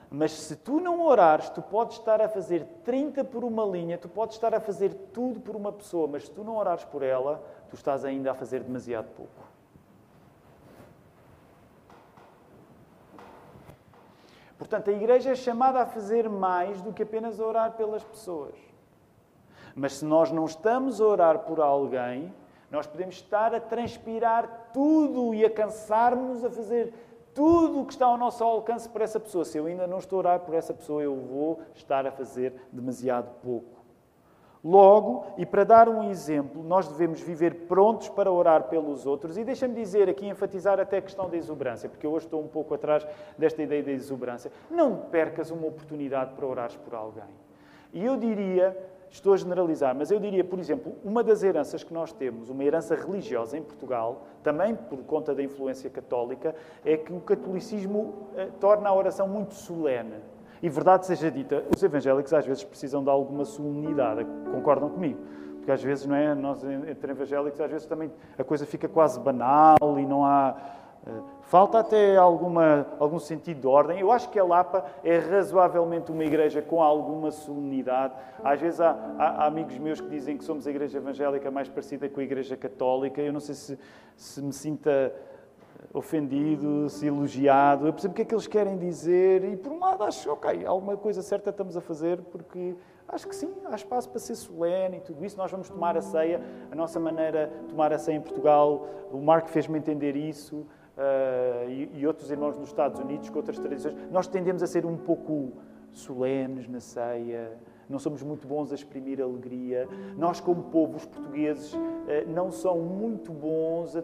Mas 0.09 0.31
se 0.31 0.55
tu 0.55 0.79
não 0.79 1.01
orares, 1.01 1.49
tu 1.49 1.61
podes 1.61 1.97
estar 1.97 2.21
a 2.21 2.29
fazer 2.29 2.65
30 2.85 3.25
por 3.25 3.43
uma 3.43 3.65
linha, 3.65 3.97
tu 3.97 4.07
podes 4.07 4.35
estar 4.35 4.55
a 4.55 4.59
fazer 4.59 4.93
tudo 5.11 5.41
por 5.41 5.55
uma 5.55 5.71
pessoa, 5.71 6.07
mas 6.07 6.25
se 6.25 6.31
tu 6.31 6.43
não 6.43 6.55
orares 6.55 6.85
por 6.85 7.03
ela, 7.03 7.43
tu 7.69 7.75
estás 7.75 8.05
ainda 8.05 8.31
a 8.31 8.33
fazer 8.33 8.63
demasiado 8.63 9.09
pouco. 9.15 9.46
Portanto, 14.57 14.89
a 14.89 14.93
igreja 14.93 15.31
é 15.31 15.35
chamada 15.35 15.81
a 15.81 15.85
fazer 15.85 16.27
mais 16.27 16.81
do 16.81 16.91
que 16.91 17.03
apenas 17.03 17.39
orar 17.39 17.73
pelas 17.73 18.03
pessoas. 18.03 18.55
Mas 19.75 19.93
se 19.93 20.05
nós 20.05 20.31
não 20.31 20.45
estamos 20.45 20.99
a 20.99 21.05
orar 21.05 21.39
por 21.39 21.59
alguém, 21.59 22.33
nós 22.71 22.87
podemos 22.87 23.15
estar 23.15 23.53
a 23.53 23.59
transpirar 23.59 24.69
tudo 24.73 25.33
e 25.33 25.45
a 25.45 25.49
cansar-nos 25.49 26.43
a 26.43 26.49
fazer 26.49 26.93
tudo 27.33 27.81
o 27.81 27.85
que 27.85 27.93
está 27.93 28.07
ao 28.07 28.17
nosso 28.17 28.43
alcance 28.43 28.89
por 28.89 29.01
essa 29.01 29.19
pessoa. 29.19 29.45
Se 29.45 29.59
eu 29.59 29.67
ainda 29.67 29.85
não 29.85 29.99
estou 29.99 30.17
a 30.17 30.19
orar 30.19 30.39
por 30.39 30.55
essa 30.55 30.73
pessoa, 30.73 31.03
eu 31.03 31.15
vou 31.15 31.61
estar 31.75 32.07
a 32.07 32.11
fazer 32.11 32.53
demasiado 32.71 33.29
pouco. 33.43 33.76
Logo, 34.67 35.27
e 35.37 35.45
para 35.45 35.63
dar 35.63 35.87
um 35.87 36.11
exemplo, 36.11 36.61
nós 36.61 36.89
devemos 36.89 37.21
viver 37.21 37.67
prontos 37.69 38.09
para 38.09 38.29
orar 38.29 38.63
pelos 38.63 39.05
outros. 39.05 39.37
E 39.37 39.45
deixa-me 39.45 39.73
dizer 39.73 40.09
aqui, 40.09 40.27
enfatizar 40.27 40.77
até 40.77 40.97
a 40.97 41.01
questão 41.01 41.29
da 41.29 41.37
exuberância, 41.37 41.87
porque 41.87 42.05
eu 42.05 42.11
hoje 42.11 42.25
estou 42.25 42.41
um 42.41 42.49
pouco 42.49 42.73
atrás 42.73 43.07
desta 43.37 43.63
ideia 43.63 43.81
da 43.81 43.93
exuberância. 43.93 44.51
Não 44.69 44.97
percas 44.97 45.51
uma 45.51 45.65
oportunidade 45.65 46.33
para 46.33 46.45
orares 46.45 46.75
por 46.75 46.93
alguém. 46.93 47.23
E 47.93 48.03
eu 48.03 48.17
diria, 48.17 48.77
estou 49.09 49.33
a 49.33 49.37
generalizar, 49.37 49.95
mas 49.95 50.11
eu 50.11 50.19
diria, 50.19 50.43
por 50.43 50.59
exemplo, 50.59 50.95
uma 51.01 51.23
das 51.23 51.43
heranças 51.43 51.81
que 51.81 51.93
nós 51.93 52.11
temos, 52.11 52.49
uma 52.49 52.61
herança 52.61 52.93
religiosa 52.93 53.57
em 53.57 53.63
Portugal, 53.63 54.27
também 54.43 54.75
por 54.75 54.99
conta 55.03 55.33
da 55.33 55.41
influência 55.41 55.89
católica, 55.89 56.53
é 56.83 56.97
que 56.97 57.13
o 57.13 57.21
catolicismo 57.21 58.27
eh, 58.35 58.49
torna 58.59 58.89
a 58.89 58.93
oração 58.93 59.29
muito 59.29 59.53
solene. 59.53 60.15
E 60.61 60.69
verdade 60.69 61.05
seja 61.05 61.29
dita, 61.29 61.63
os 61.75 61.81
evangélicos 61.83 62.33
às 62.33 62.45
vezes 62.45 62.63
precisam 62.63 63.03
de 63.03 63.09
alguma 63.09 63.45
solenidade, 63.45 64.25
concordam 64.51 64.89
comigo? 64.89 65.19
Porque 65.67 65.71
às 65.71 65.83
vezes, 65.83 66.05
não 66.05 66.15
é? 66.15 66.33
Nós, 66.33 66.63
entre 66.63 67.11
evangélicos, 67.11 67.59
às 67.59 67.69
vezes 67.69 67.85
também 67.85 68.09
a 68.37 68.43
coisa 68.43 68.65
fica 68.65 68.87
quase 68.87 69.19
banal 69.19 69.99
e 69.99 70.05
não 70.05 70.25
há. 70.25 70.55
Eh, 71.05 71.11
falta 71.41 71.79
até 71.79 72.15
alguma, 72.15 72.87
algum 72.97 73.19
sentido 73.19 73.59
de 73.59 73.67
ordem. 73.67 73.99
Eu 73.99 74.09
acho 74.09 74.29
que 74.29 74.39
a 74.39 74.45
Lapa 74.45 74.85
é 75.03 75.19
razoavelmente 75.19 76.09
uma 76.09 76.23
igreja 76.23 76.61
com 76.61 76.81
alguma 76.81 77.31
solenidade. 77.31 78.13
Às 78.41 78.61
vezes 78.61 78.79
há, 78.79 78.97
há, 79.19 79.45
amigos 79.45 79.77
meus 79.77 79.99
que 79.99 80.07
dizem 80.07 80.37
que 80.37 80.45
somos 80.45 80.65
a 80.65 80.69
igreja 80.69 80.99
evangélica 80.99 81.51
mais 81.51 81.67
parecida 81.67 82.07
com 82.07 82.21
a 82.21 82.23
igreja 82.23 82.55
católica. 82.55 83.21
Eu 83.21 83.33
não 83.33 83.41
sei 83.41 83.55
se, 83.55 83.79
se 84.15 84.41
me 84.41 84.53
sinta 84.53 85.13
ofendido, 85.93 86.89
se 86.89 87.07
elogiado. 87.07 87.87
Eu 87.87 87.93
percebo 87.93 88.11
o 88.11 88.15
que 88.15 88.21
é 88.21 88.25
que 88.25 88.33
eles 88.33 88.47
querem 88.47 88.77
dizer 88.77 89.43
e, 89.43 89.57
por 89.57 89.71
um 89.71 89.79
lado, 89.79 90.03
acho, 90.03 90.29
ok, 90.31 90.65
alguma 90.65 90.97
coisa 90.97 91.21
certa 91.21 91.49
estamos 91.49 91.75
a 91.77 91.81
fazer 91.81 92.21
porque 92.23 92.75
acho 93.07 93.27
que 93.27 93.35
sim, 93.35 93.53
há 93.65 93.75
espaço 93.75 94.09
para 94.09 94.19
ser 94.19 94.35
solene 94.35 94.97
e 94.97 94.99
tudo 95.01 95.25
isso. 95.25 95.37
Nós 95.37 95.49
vamos 95.49 95.69
tomar 95.69 95.97
a 95.97 96.01
ceia, 96.01 96.41
a 96.71 96.75
nossa 96.75 96.99
maneira 96.99 97.51
de 97.61 97.69
tomar 97.69 97.93
a 97.93 97.97
ceia 97.97 98.15
em 98.15 98.21
Portugal, 98.21 98.87
o 99.11 99.17
Marco 99.17 99.49
fez-me 99.49 99.77
entender 99.77 100.15
isso. 100.15 100.65
Uh, 100.97 101.69
e, 101.69 101.91
e, 101.99 102.07
outros 102.07 102.31
irmãos 102.31 102.57
nos 102.57 102.69
Estados 102.69 102.99
Unidos 102.99 103.29
com 103.29 103.37
outras 103.37 103.59
tradições, 103.59 103.95
nós 104.09 104.27
tendemos 104.27 104.63
a 104.63 104.67
ser 104.67 104.83
um 104.83 104.97
pouco 104.97 105.53
solenes 105.91 106.67
na 106.67 106.79
ceia, 106.79 107.55
não 107.89 107.99
somos 107.99 108.21
muito 108.21 108.47
bons 108.47 108.71
a 108.71 108.75
exprimir 108.75 109.21
alegria. 109.21 109.87
Nós, 110.17 110.39
como 110.39 110.63
povo, 110.63 110.97
os 110.97 111.05
portugueses, 111.05 111.73
eh, 112.07 112.25
não 112.27 112.51
são 112.51 112.79
muito 112.79 113.31
bons 113.31 113.95
a, 113.95 114.03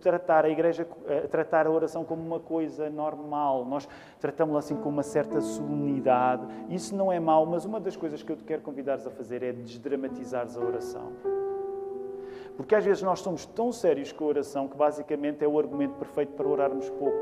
tratar 0.00 0.44
a 0.44 0.48
igreja, 0.48 0.86
a 1.24 1.28
tratar 1.28 1.66
a 1.66 1.70
oração 1.70 2.04
como 2.04 2.22
uma 2.22 2.40
coisa 2.40 2.90
normal. 2.90 3.64
Nós 3.64 3.88
tratamos-la 4.20 4.58
assim 4.58 4.76
com 4.76 4.88
uma 4.88 5.02
certa 5.02 5.40
solenidade. 5.40 6.46
Isso 6.68 6.96
não 6.96 7.12
é 7.12 7.20
mau, 7.20 7.46
mas 7.46 7.64
uma 7.64 7.78
das 7.78 7.96
coisas 7.96 8.22
que 8.22 8.32
eu 8.32 8.36
te 8.36 8.44
quero 8.44 8.62
convidar-vos 8.62 9.06
a 9.06 9.10
fazer 9.10 9.42
é 9.42 9.52
desdramatizar 9.52 10.46
a 10.54 10.60
oração. 10.60 11.12
Porque 12.56 12.74
às 12.74 12.84
vezes 12.84 13.02
nós 13.02 13.20
somos 13.20 13.44
tão 13.44 13.70
sérios 13.70 14.12
com 14.12 14.24
a 14.24 14.28
oração 14.28 14.66
que 14.66 14.76
basicamente 14.76 15.44
é 15.44 15.48
o 15.48 15.58
argumento 15.58 15.94
perfeito 15.94 16.32
para 16.32 16.48
orarmos 16.48 16.88
pouco. 16.90 17.18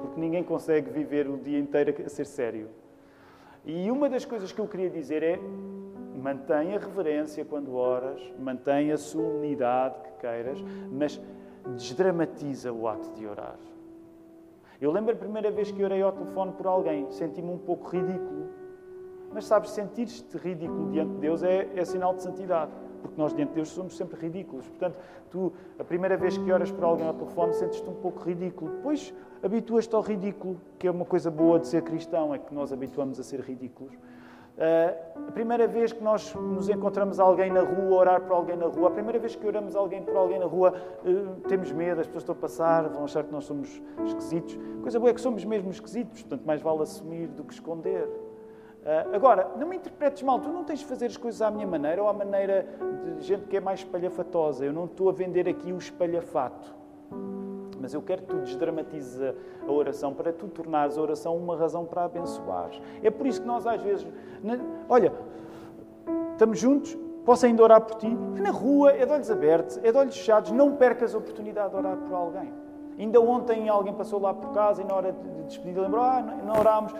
Porque 0.00 0.18
ninguém 0.18 0.42
consegue 0.42 0.90
viver 0.90 1.28
o 1.28 1.36
dia 1.36 1.58
inteiro 1.58 1.94
a 2.04 2.08
ser 2.08 2.24
sério. 2.24 2.68
E 3.64 3.90
uma 3.90 4.08
das 4.08 4.24
coisas 4.24 4.52
que 4.52 4.60
eu 4.60 4.66
queria 4.66 4.90
dizer 4.90 5.22
é: 5.22 5.38
mantenha 6.16 6.76
a 6.76 6.80
reverência 6.80 7.44
quando 7.44 7.74
oras, 7.74 8.20
mantenha 8.38 8.94
a 8.94 8.98
solenidade 8.98 10.00
que 10.02 10.20
queiras, 10.20 10.58
mas 10.90 11.20
desdramatiza 11.76 12.72
o 12.72 12.88
ato 12.88 13.12
de 13.12 13.26
orar. 13.26 13.58
Eu 14.80 14.90
lembro 14.90 15.12
a 15.12 15.16
primeira 15.16 15.50
vez 15.50 15.70
que 15.70 15.84
orei 15.84 16.00
ao 16.00 16.12
telefone 16.12 16.52
por 16.52 16.66
alguém, 16.66 17.10
senti-me 17.10 17.50
um 17.50 17.58
pouco 17.58 17.88
ridículo. 17.88 18.48
Mas 19.32 19.44
sabes, 19.44 19.70
sentir-te 19.70 20.36
ridículo 20.38 20.90
diante 20.90 21.12
de 21.12 21.18
Deus 21.18 21.42
é, 21.42 21.68
é 21.76 21.84
sinal 21.84 22.14
de 22.14 22.22
santidade 22.22 22.72
porque 23.00 23.20
nós 23.20 23.34
diante 23.34 23.50
de 23.50 23.54
Deus 23.56 23.68
somos 23.68 23.96
sempre 23.96 24.20
ridículos. 24.20 24.66
Portanto, 24.68 24.98
tu, 25.30 25.52
a 25.78 25.84
primeira 25.84 26.16
vez 26.16 26.36
que 26.36 26.52
oras 26.52 26.70
por 26.70 26.84
alguém 26.84 27.06
ao 27.06 27.14
telefone, 27.14 27.52
sentes-te 27.54 27.88
um 27.88 27.94
pouco 27.94 28.22
ridículo. 28.22 28.70
Depois 28.72 29.14
habituas-te 29.42 29.94
ao 29.94 30.02
ridículo, 30.02 30.60
que 30.78 30.86
é 30.86 30.90
uma 30.90 31.04
coisa 31.04 31.30
boa 31.30 31.58
de 31.58 31.68
ser 31.68 31.82
cristão, 31.82 32.34
é 32.34 32.38
que 32.38 32.54
nós 32.54 32.72
habituamos 32.72 33.18
a 33.18 33.22
ser 33.22 33.40
ridículos. 33.40 33.94
Uh, 34.60 35.28
a 35.28 35.32
primeira 35.32 35.66
vez 35.66 35.90
que 35.90 36.02
nós 36.02 36.34
nos 36.34 36.68
encontramos 36.68 37.18
alguém 37.18 37.50
na 37.50 37.62
rua, 37.62 37.96
orar 37.96 38.20
por 38.20 38.34
alguém 38.34 38.56
na 38.56 38.66
rua, 38.66 38.88
a 38.88 38.90
primeira 38.90 39.18
vez 39.18 39.34
que 39.34 39.46
oramos 39.46 39.74
alguém 39.74 40.02
por 40.02 40.14
alguém 40.14 40.38
na 40.38 40.44
rua, 40.44 40.74
uh, 41.02 41.40
temos 41.48 41.72
medo, 41.72 42.00
as 42.00 42.06
pessoas 42.06 42.24
estão 42.24 42.34
a 42.34 42.38
passar, 42.38 42.88
vão 42.88 43.04
achar 43.04 43.24
que 43.24 43.32
nós 43.32 43.44
somos 43.44 43.80
esquisitos. 44.04 44.58
A 44.78 44.82
coisa 44.82 44.98
boa 44.98 45.10
é 45.10 45.14
que 45.14 45.20
somos 45.20 45.44
mesmo 45.46 45.70
esquisitos, 45.70 46.22
portanto, 46.22 46.44
mais 46.44 46.60
vale 46.60 46.82
assumir 46.82 47.28
do 47.28 47.42
que 47.42 47.54
esconder. 47.54 48.06
Uh, 48.80 49.14
agora, 49.14 49.50
não 49.58 49.66
me 49.66 49.76
interpretes 49.76 50.22
mal, 50.22 50.40
tu 50.40 50.48
não 50.48 50.64
tens 50.64 50.78
de 50.78 50.86
fazer 50.86 51.06
as 51.06 51.16
coisas 51.16 51.42
à 51.42 51.50
minha 51.50 51.66
maneira 51.66 52.02
ou 52.02 52.08
à 52.08 52.12
maneira 52.14 52.66
de 53.18 53.26
gente 53.26 53.44
que 53.46 53.56
é 53.56 53.60
mais 53.60 53.80
espalhafatosa. 53.80 54.64
Eu 54.64 54.72
não 54.72 54.86
estou 54.86 55.10
a 55.10 55.12
vender 55.12 55.46
aqui 55.48 55.72
o 55.72 55.76
espalhafato. 55.76 56.74
Mas 57.78 57.94
eu 57.94 58.02
quero 58.02 58.22
que 58.22 58.28
tu 58.28 58.36
desdramatizes 58.38 59.34
a 59.66 59.70
oração 59.70 60.14
para 60.14 60.32
tu 60.32 60.48
tornares 60.48 60.98
a 60.98 61.00
oração 61.00 61.36
uma 61.36 61.56
razão 61.56 61.84
para 61.84 62.04
abençoar. 62.04 62.70
É 63.02 63.10
por 63.10 63.26
isso 63.26 63.40
que 63.40 63.46
nós 63.46 63.66
às 63.66 63.82
vezes. 63.82 64.06
Olha, 64.88 65.12
estamos 66.32 66.58
juntos, 66.58 66.96
posso 67.24 67.46
ainda 67.46 67.62
orar 67.62 67.80
por 67.80 67.96
ti? 67.96 68.08
Na 68.08 68.50
rua, 68.50 68.92
é 68.92 69.04
de 69.04 69.12
olhos 69.12 69.30
abertos, 69.30 69.78
é 69.82 69.92
de 69.92 69.96
olhos 69.96 70.16
fechados, 70.16 70.50
não 70.50 70.76
percas 70.76 71.14
a 71.14 71.18
oportunidade 71.18 71.70
de 71.70 71.76
orar 71.76 71.96
por 71.96 72.14
alguém. 72.14 72.52
Ainda 72.98 73.18
ontem 73.18 73.68
alguém 73.68 73.94
passou 73.94 74.20
lá 74.20 74.34
por 74.34 74.52
casa 74.52 74.82
e 74.82 74.84
na 74.84 74.94
hora 74.94 75.12
de 75.12 75.42
despedir 75.44 75.80
lembrou: 75.80 76.02
ah, 76.02 76.20
não 76.44 76.58
orámos. 76.58 76.94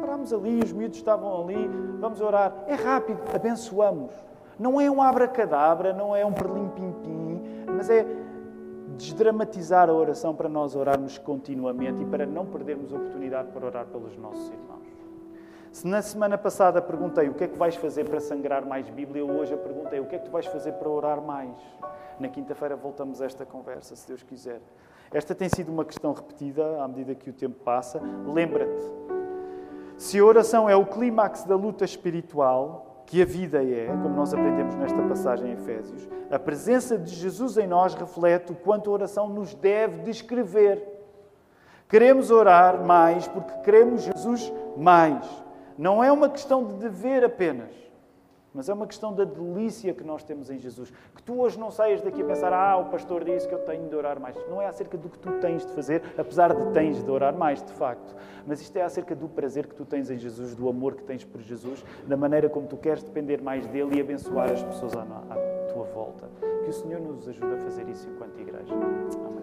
Parámos 0.00 0.32
ali, 0.32 0.60
os 0.62 0.72
miúdos 0.72 0.98
estavam 0.98 1.42
ali, 1.42 1.68
vamos 1.98 2.20
orar. 2.20 2.52
É 2.66 2.74
rápido, 2.74 3.20
abençoamos. 3.34 4.12
Não 4.58 4.80
é 4.80 4.90
um 4.90 5.02
abracadabra, 5.02 5.92
não 5.92 6.14
é 6.14 6.24
um 6.24 6.32
perlim-pim-pim, 6.32 7.42
mas 7.66 7.90
é 7.90 8.06
desdramatizar 8.96 9.88
a 9.88 9.92
oração 9.92 10.34
para 10.34 10.48
nós 10.48 10.76
orarmos 10.76 11.18
continuamente 11.18 12.02
e 12.02 12.06
para 12.06 12.26
não 12.26 12.46
perdermos 12.46 12.92
a 12.92 12.96
oportunidade 12.96 13.48
para 13.50 13.66
orar 13.66 13.86
pelos 13.86 14.16
nossos 14.16 14.48
irmãos. 14.48 14.82
Se 15.72 15.86
na 15.86 16.02
semana 16.02 16.36
passada 16.36 16.82
perguntei 16.82 17.30
o 17.30 17.34
que 17.34 17.44
é 17.44 17.48
que 17.48 17.58
vais 17.58 17.74
fazer 17.74 18.04
para 18.04 18.20
sangrar 18.20 18.64
mais 18.66 18.88
Bíblia, 18.90 19.24
hoje 19.24 19.54
a 19.54 19.56
perguntei 19.56 20.00
o 20.00 20.04
que 20.04 20.16
é 20.16 20.18
que 20.18 20.26
tu 20.26 20.30
vais 20.30 20.44
fazer 20.44 20.72
para 20.72 20.88
orar 20.88 21.22
mais. 21.22 21.56
Na 22.20 22.28
quinta-feira 22.28 22.76
voltamos 22.76 23.22
a 23.22 23.24
esta 23.24 23.46
conversa, 23.46 23.96
se 23.96 24.06
Deus 24.06 24.22
quiser. 24.22 24.60
Esta 25.10 25.34
tem 25.34 25.48
sido 25.48 25.72
uma 25.72 25.84
questão 25.84 26.12
repetida 26.12 26.82
à 26.82 26.86
medida 26.86 27.14
que 27.14 27.30
o 27.30 27.32
tempo 27.32 27.58
passa. 27.64 28.00
Lembra-te, 28.26 28.82
se 30.02 30.18
a 30.18 30.24
oração 30.24 30.68
é 30.68 30.74
o 30.74 30.84
clímax 30.84 31.44
da 31.44 31.54
luta 31.54 31.84
espiritual, 31.84 33.04
que 33.06 33.22
a 33.22 33.24
vida 33.24 33.62
é, 33.62 33.86
como 33.86 34.16
nós 34.16 34.34
aprendemos 34.34 34.74
nesta 34.74 35.00
passagem 35.02 35.50
em 35.50 35.52
Efésios, 35.52 36.08
a 36.28 36.40
presença 36.40 36.98
de 36.98 37.14
Jesus 37.14 37.56
em 37.56 37.68
nós 37.68 37.94
reflete 37.94 38.50
o 38.50 38.56
quanto 38.56 38.90
a 38.90 38.94
oração 38.94 39.28
nos 39.28 39.54
deve 39.54 40.02
descrever. 40.02 40.82
Queremos 41.88 42.32
orar 42.32 42.82
mais 42.82 43.28
porque 43.28 43.52
queremos 43.60 44.02
Jesus 44.02 44.52
mais. 44.76 45.24
Não 45.78 46.02
é 46.02 46.10
uma 46.10 46.28
questão 46.28 46.64
de 46.64 46.74
dever 46.74 47.22
apenas. 47.22 47.70
Mas 48.54 48.68
é 48.68 48.74
uma 48.74 48.86
questão 48.86 49.12
da 49.12 49.24
delícia 49.24 49.94
que 49.94 50.04
nós 50.04 50.22
temos 50.22 50.50
em 50.50 50.58
Jesus. 50.58 50.92
Que 51.14 51.22
tu 51.22 51.40
hoje 51.40 51.58
não 51.58 51.70
saias 51.70 52.02
daqui 52.02 52.20
a 52.20 52.24
pensar, 52.24 52.52
ah, 52.52 52.76
o 52.76 52.86
pastor 52.86 53.24
disse 53.24 53.48
que 53.48 53.54
eu 53.54 53.60
tenho 53.60 53.88
de 53.88 53.96
orar 53.96 54.20
mais. 54.20 54.36
Não 54.48 54.60
é 54.60 54.66
acerca 54.66 54.98
do 54.98 55.08
que 55.08 55.18
tu 55.18 55.32
tens 55.40 55.64
de 55.64 55.72
fazer, 55.72 56.02
apesar 56.18 56.54
de 56.54 56.72
tens 56.72 57.02
de 57.02 57.10
orar 57.10 57.34
mais, 57.34 57.62
de 57.62 57.72
facto. 57.72 58.14
Mas 58.46 58.60
isto 58.60 58.76
é 58.76 58.82
acerca 58.82 59.14
do 59.14 59.28
prazer 59.28 59.66
que 59.66 59.74
tu 59.74 59.84
tens 59.84 60.10
em 60.10 60.18
Jesus, 60.18 60.54
do 60.54 60.68
amor 60.68 60.94
que 60.94 61.02
tens 61.04 61.24
por 61.24 61.40
Jesus, 61.40 61.84
da 62.06 62.16
maneira 62.16 62.48
como 62.48 62.66
tu 62.66 62.76
queres 62.76 63.02
depender 63.02 63.40
mais 63.40 63.66
dele 63.66 63.96
e 63.96 64.00
abençoar 64.00 64.50
as 64.50 64.62
pessoas 64.62 64.94
à, 64.94 65.04
tua 65.72 65.84
volta. 65.84 66.28
Que 66.64 66.70
o 66.70 66.72
Senhor 66.72 67.00
nos 67.00 67.26
ajude 67.28 67.54
a 67.54 67.58
fazer 67.58 67.88
isso 67.88 68.08
enquanto 68.08 68.38
igreja. 68.38 68.74
Amém. 68.74 69.41